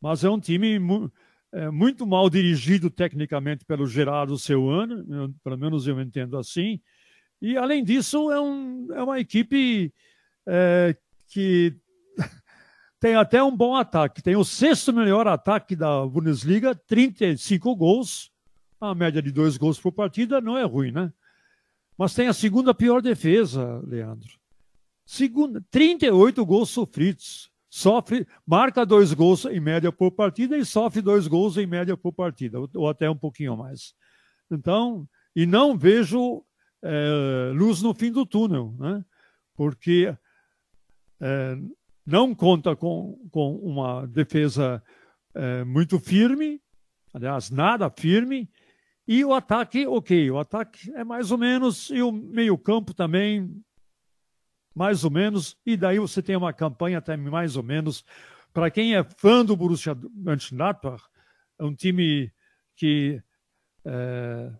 Mas 0.00 0.24
é 0.24 0.30
um 0.30 0.38
time 0.38 0.78
mu 0.78 1.10
é, 1.52 1.70
muito 1.70 2.06
mal 2.06 2.28
dirigido 2.30 2.90
tecnicamente 2.90 3.64
pelo 3.64 3.86
Gerardo 3.86 4.36
Seuano, 4.36 5.34
pelo 5.42 5.58
menos 5.58 5.86
eu 5.86 6.00
entendo 6.00 6.36
assim. 6.36 6.80
E, 7.40 7.56
além 7.56 7.84
disso, 7.84 8.30
é, 8.32 8.40
um, 8.40 8.88
é 8.92 9.02
uma 9.02 9.20
equipe 9.20 9.92
é, 10.46 10.96
que 11.28 11.76
tem 12.98 13.14
até 13.14 13.42
um 13.42 13.56
bom 13.56 13.76
ataque. 13.76 14.22
Tem 14.22 14.34
o 14.34 14.44
sexto 14.44 14.92
melhor 14.92 15.28
ataque 15.28 15.76
da 15.76 16.06
Bundesliga, 16.06 16.74
35 16.74 17.76
gols. 17.76 18.32
A 18.80 18.94
média 18.94 19.22
de 19.22 19.30
dois 19.30 19.56
gols 19.56 19.78
por 19.78 19.92
partida 19.92 20.40
não 20.40 20.58
é 20.58 20.64
ruim, 20.64 20.90
né? 20.90 21.12
Mas 21.96 22.14
tem 22.14 22.26
a 22.28 22.32
segunda 22.32 22.74
pior 22.74 23.00
defesa, 23.00 23.80
Leandro. 23.86 24.30
Segunda, 25.04 25.64
38 25.70 26.44
gols 26.44 26.70
sofridos. 26.70 27.52
Sofre, 27.68 28.26
marca 28.46 28.86
dois 28.86 29.12
gols 29.12 29.44
em 29.46 29.58
média 29.58 29.90
por 29.90 30.12
partida 30.12 30.56
e 30.56 30.64
sofre 30.64 31.02
dois 31.02 31.26
gols 31.26 31.56
em 31.56 31.66
média 31.66 31.96
por 31.96 32.12
partida, 32.12 32.58
ou 32.74 32.88
até 32.88 33.10
um 33.10 33.16
pouquinho 33.16 33.56
mais. 33.56 33.94
Então, 34.48 35.08
e 35.34 35.44
não 35.44 35.76
vejo 35.76 36.44
é, 36.82 37.50
luz 37.52 37.82
no 37.82 37.92
fim 37.92 38.12
do 38.12 38.24
túnel, 38.24 38.74
né? 38.78 39.04
Porque 39.56 40.16
é, 41.20 41.58
não 42.06 42.34
conta 42.34 42.76
com, 42.76 43.18
com 43.30 43.56
uma 43.56 44.06
defesa 44.06 44.82
é, 45.34 45.64
muito 45.64 45.98
firme, 45.98 46.60
aliás, 47.12 47.50
nada 47.50 47.90
firme. 47.90 48.48
E 49.06 49.24
o 49.24 49.34
ataque, 49.34 49.86
ok, 49.86 50.30
o 50.30 50.38
ataque 50.38 50.90
é 50.94 51.04
mais 51.04 51.30
ou 51.30 51.36
menos, 51.36 51.90
e 51.90 52.00
o 52.00 52.10
meio-campo 52.10 52.94
também, 52.94 53.62
mais 54.74 55.04
ou 55.04 55.10
menos. 55.10 55.56
E 55.64 55.76
daí 55.76 55.98
você 55.98 56.22
tem 56.22 56.36
uma 56.36 56.52
campanha 56.52 57.02
também 57.02 57.30
mais 57.30 57.56
ou 57.56 57.62
menos. 57.62 58.04
Para 58.52 58.70
quem 58.70 58.94
é 58.94 59.04
fã 59.04 59.44
do 59.44 59.56
Borussia 59.56 59.96
Mönchengladbach, 60.14 61.02
é 61.58 61.64
um 61.64 61.74
time 61.74 62.32
que 62.76 63.22
é, 63.84 64.50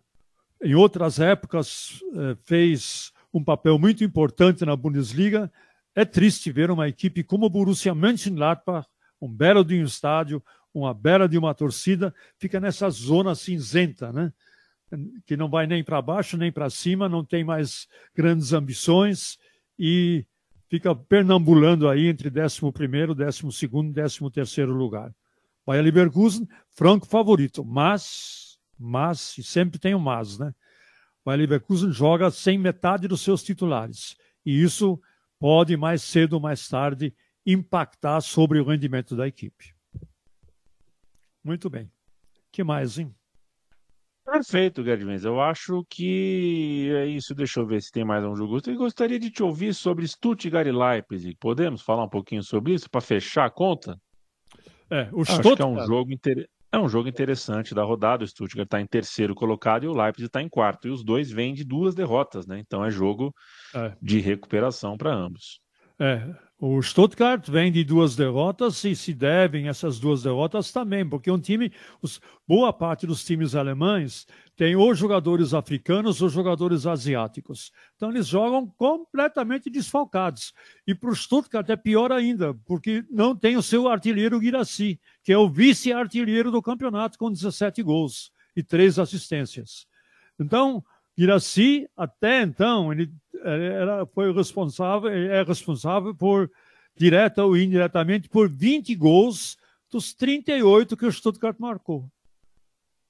em 0.63 0.75
outras 0.75 1.19
épocas 1.19 2.01
é, 2.15 2.37
fez 2.45 3.13
um 3.33 3.43
papel 3.43 3.79
muito 3.79 4.05
importante 4.05 4.65
na 4.65 4.77
Bundesliga. 4.77 5.51
É 5.95 6.05
triste 6.05 6.53
ver 6.53 6.71
uma 6.71 6.89
equipe 6.89 7.25
como 7.25 7.47
o 7.47 7.51
Borussia 7.51 7.95
Mönchengladbach, 7.95 8.87
um 9.21 9.29
belo 9.29 9.65
de 9.65 9.81
um 9.81 9.85
estádio, 9.85 10.43
uma 10.75 10.93
bela 10.93 11.29
de 11.29 11.39
uma 11.39 11.55
torcida, 11.55 12.13
fica 12.37 12.59
nessa 12.59 12.91
zona 12.91 13.35
cinzenta, 13.35 14.13
né? 14.13 14.33
que 15.27 15.37
não 15.37 15.49
vai 15.49 15.67
nem 15.67 15.83
para 15.83 16.01
baixo 16.03 16.37
nem 16.37 16.53
para 16.53 16.71
cima, 16.71 17.09
não 17.09 17.25
tem 17.25 17.45
mais 17.45 17.89
grandes 18.15 18.53
ambições 18.53 19.39
e 19.79 20.25
fica 20.69 20.95
pernambulando 20.95 21.89
aí 21.89 22.07
entre 22.07 22.29
11 22.29 22.61
º 22.61 23.15
12 23.15 23.43
º 23.69 23.93
13 23.93 24.21
º 24.63 24.67
lugar. 24.67 25.15
Bayer 25.67 25.83
Leverkusen, 25.83 26.47
franco 26.71 27.07
favorito, 27.07 27.65
mas, 27.65 28.59
mas, 28.79 29.37
e 29.39 29.43
sempre 29.43 29.79
tem 29.79 29.95
um 29.95 29.99
mas, 29.99 30.39
né? 30.39 30.55
Bayer 31.25 31.41
Leverkusen 31.41 31.91
joga 31.91 32.31
sem 32.31 32.59
metade 32.59 33.09
dos 33.09 33.23
seus 33.23 33.43
titulares. 33.43 34.17
E 34.45 34.63
isso 34.63 35.01
pode, 35.39 35.77
mais 35.77 36.03
cedo 36.03 36.35
ou 36.35 36.41
mais 36.41 36.69
tarde, 36.69 37.15
impactar 37.47 38.21
sobre 38.21 38.61
o 38.61 38.65
rendimento 38.65 39.17
da 39.17 39.27
equipe. 39.27 39.74
Muito 41.45 41.69
bem. 41.69 41.91
que 42.51 42.65
mais, 42.65 42.99
hein? 42.99 43.15
Perfeito, 44.25 44.83
Gerdmens. 44.83 45.25
Eu 45.25 45.39
acho 45.39 45.85
que 45.91 46.91
é 46.95 47.07
isso. 47.07 47.35
Deixa 47.35 47.61
eu 47.61 47.67
ver 47.67 47.83
se 47.83 47.93
tem 47.93 48.05
mais 48.05 48.25
um 48.25 48.35
jogo. 48.35 48.59
Eu 48.67 48.77
gostaria 48.77 49.19
de 49.19 49.31
te 49.31 49.43
ouvir 49.43 49.75
sobre 49.75 50.09
Stuttgart 50.09 50.67
e 50.67 50.73
Leipzig. 50.73 51.37
Podemos 51.39 51.83
falar 51.83 52.05
um 52.05 52.09
pouquinho 52.09 52.43
sobre 52.43 52.73
isso 52.73 52.89
para 52.89 53.03
fechar 53.03 53.45
a 53.45 53.51
conta? 53.51 54.01
É, 54.91 55.11
o 55.13 55.21
Acho 55.21 55.33
Stuttgart... 55.33 55.57
que 55.57 55.63
é 55.63 55.67
um 55.67 55.87
jogo 55.87 56.13
inter... 56.13 56.49
é 56.73 56.79
um 56.79 56.89
jogo 56.89 57.09
interessante 57.09 57.75
da 57.75 57.85
rodada. 57.85 58.25
O 58.25 58.27
Stuttgart 58.27 58.67
está 58.67 58.81
em 58.81 58.87
terceiro 58.87 59.35
colocado 59.35 59.85
e 59.85 59.89
o 59.89 59.93
Leipzig 59.93 60.27
está 60.27 60.41
em 60.41 60.49
quarto. 60.49 60.89
E 60.89 60.91
os 60.91 61.05
dois 61.05 61.31
vêm 61.31 61.53
de 61.53 61.63
duas 61.63 61.95
derrotas, 61.95 62.47
né? 62.47 62.59
Então 62.59 62.83
é 62.83 62.91
jogo 62.91 63.35
é. 63.75 63.95
de 64.01 64.21
recuperação 64.21 64.97
para 64.97 65.15
ambos. 65.15 65.61
É, 65.99 66.35
o 66.59 66.81
Stuttgart 66.81 67.49
vem 67.51 67.71
de 67.71 67.83
duas 67.83 68.15
derrotas 68.15 68.85
e 68.85 68.95
se 68.95 69.13
devem 69.13 69.69
essas 69.69 69.99
duas 69.99 70.23
derrotas 70.23 70.71
também, 70.71 71.07
porque 71.07 71.31
um 71.31 71.39
time, 71.39 71.73
os, 72.01 72.21
boa 72.47 72.73
parte 72.73 73.07
dos 73.07 73.25
times 73.25 73.55
alemães 73.55 74.27
tem 74.57 74.77
ou 74.77 74.95
jogadores 74.95 75.53
africanos 75.53 76.23
ou 76.23 76.29
jogadores 76.29 76.87
asiáticos. 76.87 77.73
Então 77.97 78.09
eles 78.11 78.29
jogam 78.29 78.67
completamente 78.79 79.69
desfalcados. 79.69 80.55
E 80.87 80.95
para 80.95 81.11
o 81.11 81.17
Stuttgart 81.17 81.69
é 81.69 81.77
pior 81.77 82.13
ainda, 82.13 82.55
porque 82.65 83.05
não 83.11 83.35
tem 83.35 83.57
o 83.57 83.63
seu 83.63 83.89
artilheiro 83.89 84.39
Guiraci, 84.39 85.01
que 85.25 85.33
é 85.33 85.39
o 85.39 85.49
vice-artilheiro 85.49 86.53
do 86.53 86.63
campeonato 86.63 87.19
com 87.19 87.33
17 87.33 87.83
gols 87.83 88.33
e 88.55 88.63
três 88.63 88.99
assistências. 88.99 89.87
Então, 90.39 90.85
Guiraci, 91.17 91.89
até 91.97 92.43
então, 92.43 92.93
ele 92.93 93.13
era, 93.45 94.07
foi 94.07 94.33
responsável, 94.33 95.11
é 95.11 95.43
responsável 95.43 96.15
por, 96.15 96.51
direta 96.97 97.45
ou 97.45 97.57
indiretamente, 97.57 98.29
por 98.29 98.49
20 98.49 98.95
gols 98.97 99.57
dos 99.91 100.13
38 100.15 100.97
que 100.97 101.07
o 101.07 101.13
Stuttgart 101.13 101.57
marcou. 101.59 102.11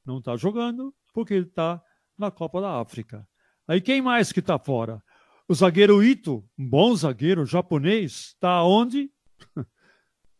Não 0.04 0.18
está 0.18 0.36
jogando 0.36 0.94
porque 1.14 1.32
ele 1.32 1.46
está 1.46 1.82
na 2.18 2.30
Copa 2.30 2.60
da 2.60 2.80
África. 2.80 3.26
Aí 3.66 3.80
quem 3.80 4.02
mais 4.02 4.32
que 4.32 4.40
está 4.40 4.58
fora? 4.58 5.02
O 5.48 5.54
zagueiro 5.54 6.02
Ito, 6.02 6.44
um 6.58 6.68
bom 6.68 6.94
zagueiro 6.94 7.46
japonês, 7.46 8.34
está 8.34 8.62
onde? 8.62 9.10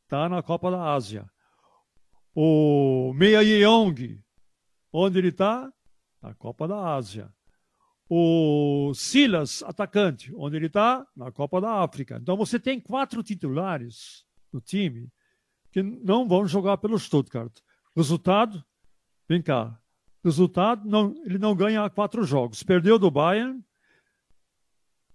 Está 0.03 0.29
na 0.29 0.42
Copa 0.42 0.70
da 0.70 0.92
Ásia. 0.92 1.24
O 2.35 3.12
Meia 3.14 3.42
Yeong, 3.42 4.20
onde 4.92 5.18
ele 5.18 5.29
está? 5.29 5.70
Na 6.20 6.35
Copa 6.35 6.66
da 6.68 6.94
Ásia 6.94 7.34
o 8.09 8.93
Silas, 8.95 9.62
atacante, 9.62 10.33
onde 10.37 10.57
ele 10.57 10.67
está? 10.67 11.07
Na 11.17 11.33
Copa 11.33 11.61
da 11.61 11.83
África. 11.83 12.19
Então 12.21 12.37
você 12.37 12.59
tem 12.59 12.79
quatro 12.79 13.23
titulares 13.23 14.25
no 14.53 14.61
time 14.61 15.09
que 15.73 15.83
não 15.83 16.29
vão 16.29 16.47
jogar 16.47 16.77
pelo 16.79 16.99
Stuttgart. 16.99 17.53
Resultado, 17.97 18.64
vem 19.29 19.43
cá. 19.43 19.79
Resultado, 20.23 20.88
não, 20.88 21.14
ele 21.25 21.38
não 21.38 21.55
ganha 21.55 21.88
quatro 21.90 22.25
jogos. 22.25 22.62
Perdeu 22.62 22.99
do 22.99 23.11
Bayern. 23.11 23.62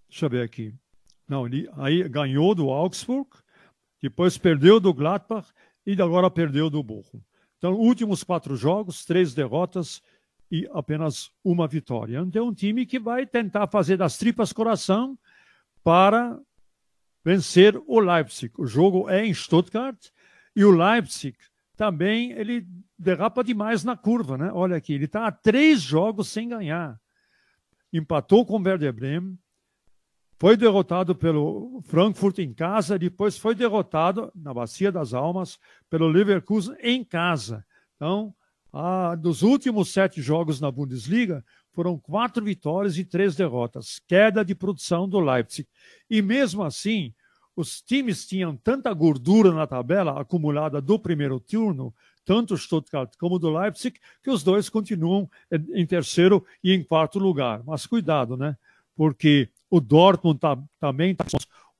Deixa 0.08 0.26
eu 0.26 0.30
ver 0.30 0.42
aqui. 0.42 0.74
Não, 1.26 1.46
ele 1.46 1.70
aí 1.76 2.08
ganhou 2.08 2.54
do 2.54 2.70
Augsburg, 2.70 3.30
depois 4.02 4.36
perdeu 4.36 4.80
do 4.80 4.92
Gladbach 4.92 5.48
e 5.86 5.92
agora 6.02 6.28
perdeu 6.30 6.68
do 6.68 6.82
Bochum. 6.82 7.20
Então, 7.56 7.74
últimos 7.74 8.24
quatro 8.24 8.56
jogos, 8.56 9.04
três 9.04 9.32
derrotas 9.32 10.02
e 10.50 10.68
apenas 10.72 11.30
uma 11.44 11.68
vitória. 11.68 12.18
Então, 12.18 12.46
é 12.46 12.48
um 12.48 12.54
time 12.54 12.84
que 12.84 12.98
vai 12.98 13.24
tentar 13.26 13.68
fazer 13.68 13.96
das 13.96 14.18
tripas 14.18 14.52
coração 14.52 15.18
para 15.84 16.38
vencer 17.24 17.80
o 17.86 18.00
Leipzig. 18.00 18.52
O 18.58 18.66
jogo 18.66 19.08
é 19.08 19.24
em 19.24 19.32
Stuttgart 19.32 20.08
e 20.56 20.64
o 20.64 20.70
Leipzig 20.70 21.36
também 21.76 22.32
ele 22.32 22.66
derrapa 22.98 23.42
demais 23.42 23.84
na 23.84 23.96
curva, 23.96 24.36
né? 24.36 24.50
Olha 24.52 24.76
aqui, 24.76 24.92
ele 24.92 25.06
está 25.06 25.26
a 25.26 25.32
três 25.32 25.80
jogos 25.80 26.28
sem 26.28 26.48
ganhar. 26.48 27.00
Empatou 27.92 28.44
com 28.44 28.58
o 28.58 28.62
Werder 28.62 28.92
Bremen, 28.92 29.38
foi 30.38 30.56
derrotado 30.56 31.14
pelo 31.14 31.82
Frankfurt 31.84 32.38
em 32.38 32.52
casa, 32.52 32.98
depois 32.98 33.38
foi 33.38 33.54
derrotado 33.54 34.30
na 34.34 34.52
Bacia 34.52 34.90
das 34.90 35.12
Almas 35.14 35.58
pelo 35.88 36.08
Leverkusen 36.08 36.76
em 36.80 37.04
casa. 37.04 37.64
Então, 37.96 38.34
ah, 38.72 39.14
dos 39.14 39.42
últimos 39.42 39.92
sete 39.92 40.22
jogos 40.22 40.60
na 40.60 40.70
Bundesliga, 40.70 41.44
foram 41.72 41.98
quatro 41.98 42.44
vitórias 42.44 42.98
e 42.98 43.04
três 43.04 43.36
derrotas, 43.36 44.00
queda 44.06 44.44
de 44.44 44.54
produção 44.54 45.08
do 45.08 45.20
Leipzig. 45.20 45.68
E 46.08 46.20
mesmo 46.20 46.62
assim, 46.62 47.14
os 47.54 47.80
times 47.80 48.26
tinham 48.26 48.56
tanta 48.56 48.92
gordura 48.92 49.52
na 49.52 49.66
tabela 49.66 50.20
acumulada 50.20 50.80
do 50.80 50.98
primeiro 50.98 51.38
turno, 51.38 51.94
tanto 52.24 52.56
Stuttgart 52.56 53.12
como 53.18 53.38
do 53.38 53.50
Leipzig, 53.50 53.98
que 54.22 54.30
os 54.30 54.42
dois 54.42 54.68
continuam 54.68 55.28
em 55.74 55.86
terceiro 55.86 56.44
e 56.62 56.72
em 56.72 56.82
quarto 56.82 57.18
lugar. 57.18 57.62
Mas 57.64 57.86
cuidado, 57.86 58.36
né? 58.36 58.56
Porque 58.94 59.48
o 59.68 59.80
Dortmund 59.80 60.38
tá, 60.38 60.58
também 60.78 61.12
está 61.12 61.24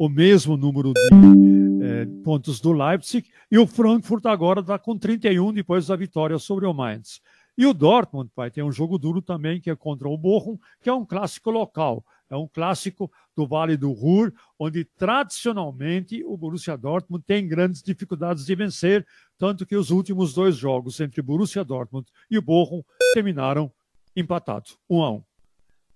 o 0.00 0.08
mesmo 0.08 0.56
número 0.56 0.94
de 0.94 1.84
é, 1.84 2.06
pontos 2.24 2.58
do 2.58 2.72
Leipzig, 2.72 3.28
e 3.50 3.58
o 3.58 3.66
Frankfurt 3.66 4.24
agora 4.24 4.60
está 4.60 4.78
com 4.78 4.96
31 4.96 5.52
depois 5.52 5.88
da 5.88 5.94
vitória 5.94 6.38
sobre 6.38 6.64
o 6.64 6.72
Mainz. 6.72 7.20
E 7.56 7.66
o 7.66 7.74
Dortmund 7.74 8.30
vai 8.34 8.50
ter 8.50 8.62
um 8.62 8.72
jogo 8.72 8.96
duro 8.96 9.20
também, 9.20 9.60
que 9.60 9.68
é 9.68 9.76
contra 9.76 10.08
o 10.08 10.16
Bochum, 10.16 10.56
que 10.80 10.88
é 10.88 10.92
um 10.94 11.04
clássico 11.04 11.50
local. 11.50 12.02
É 12.30 12.34
um 12.36 12.48
clássico 12.48 13.12
do 13.36 13.46
Vale 13.46 13.76
do 13.76 13.92
Ruhr, 13.92 14.32
onde 14.58 14.86
tradicionalmente 14.86 16.24
o 16.24 16.34
Borussia 16.34 16.78
Dortmund 16.78 17.22
tem 17.26 17.46
grandes 17.46 17.82
dificuldades 17.82 18.46
de 18.46 18.54
vencer, 18.54 19.06
tanto 19.36 19.66
que 19.66 19.76
os 19.76 19.90
últimos 19.90 20.32
dois 20.32 20.56
jogos 20.56 20.98
entre 20.98 21.20
Borussia 21.20 21.62
Dortmund 21.62 22.06
e 22.30 22.38
o 22.38 22.42
Bochum 22.42 22.82
terminaram 23.12 23.70
empatados, 24.16 24.78
um 24.88 25.02
a 25.02 25.10
um. 25.10 25.22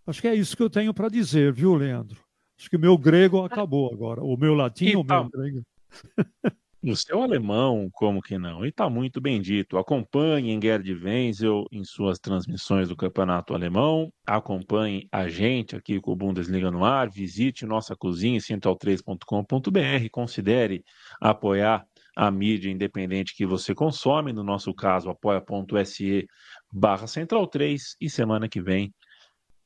Acho 0.07 0.21
que 0.21 0.29
é 0.29 0.35
isso 0.35 0.55
que 0.55 0.63
eu 0.63 0.69
tenho 0.69 0.93
para 0.93 1.09
dizer, 1.09 1.55
viu, 1.55 1.75
Leandro? 1.75 2.24
Acho 2.65 2.71
que 2.71 2.77
o 2.79 2.81
meu 2.81 2.97
grego 2.97 3.45
acabou 3.45 3.93
agora. 3.93 4.25
O 4.25 4.39
meu 4.39 4.55
latim, 4.55 4.87
e 4.87 4.97
o 4.97 5.05
meu 5.05 5.29
grego. 5.29 5.63
O 6.87 6.95
seu 6.95 7.23
alemão, 7.23 7.89
como 7.91 8.21
que 8.21 8.37
não? 8.37 8.63
E 8.63 8.69
está 8.69 8.91
muito 8.91 9.19
bem 9.19 9.41
dito. 9.41 9.79
Acompanhe 9.79 10.61
Gerd 10.61 10.93
Wenzel 10.93 11.65
em 11.73 11.83
suas 11.83 12.19
transmissões 12.19 12.91
do 12.91 12.97
Campeonato 12.97 13.55
Alemão. 13.55 14.13
Acompanhe 14.27 15.09
a 15.11 15.27
gente 15.27 15.75
aqui 15.75 15.99
com 15.99 16.13
o 16.13 16.17
Bundesliga 16.17 16.71
no 16.71 16.85
ar. 16.85 17.09
Visite 17.09 17.65
nossa 17.65 17.97
cozinha, 17.97 18.39
central3.com.br. 18.39 20.11
Considere 20.13 20.85
apoiar 21.19 21.87
a 22.15 22.31
mídia 22.31 22.71
independente 22.71 23.35
que 23.35 23.47
você 23.47 23.75
consome. 23.75 24.31
No 24.35 24.45
nosso 24.45 24.75
caso, 24.75 25.09
apoia.se 25.09 26.27
barra 26.71 27.07
Central 27.07 27.47
3. 27.47 27.97
E 27.99 28.11
semana 28.11 28.47
que 28.47 28.61
vem 28.61 28.93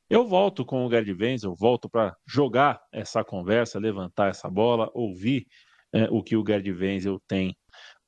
eu 0.09 0.25
volto 0.25 0.65
com 0.65 0.85
o 0.85 0.89
Gerd 0.89 1.11
Wenzel, 1.13 1.53
volto 1.55 1.89
para 1.89 2.15
jogar 2.25 2.81
essa 2.91 3.23
conversa, 3.23 3.79
levantar 3.79 4.29
essa 4.29 4.49
bola, 4.49 4.89
ouvir 4.93 5.45
é, 5.93 6.07
o 6.09 6.23
que 6.23 6.35
o 6.35 6.43
Gerd 6.45 6.71
Wenzel 6.71 7.19
tem 7.27 7.55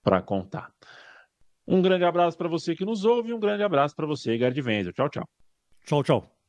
para 0.03 0.21
contar. 0.21 0.71
Um 1.67 1.81
grande 1.81 2.03
abraço 2.03 2.37
para 2.37 2.49
você 2.49 2.75
que 2.75 2.83
nos 2.83 3.05
ouve 3.05 3.33
um 3.33 3.39
grande 3.39 3.63
abraço 3.63 3.95
para 3.95 4.07
você, 4.07 4.37
Gerd 4.37 4.59
Wenzel. 4.61 4.93
Tchau, 4.93 5.09
tchau. 5.09 5.29
Tchau, 5.85 6.03
tchau. 6.03 6.40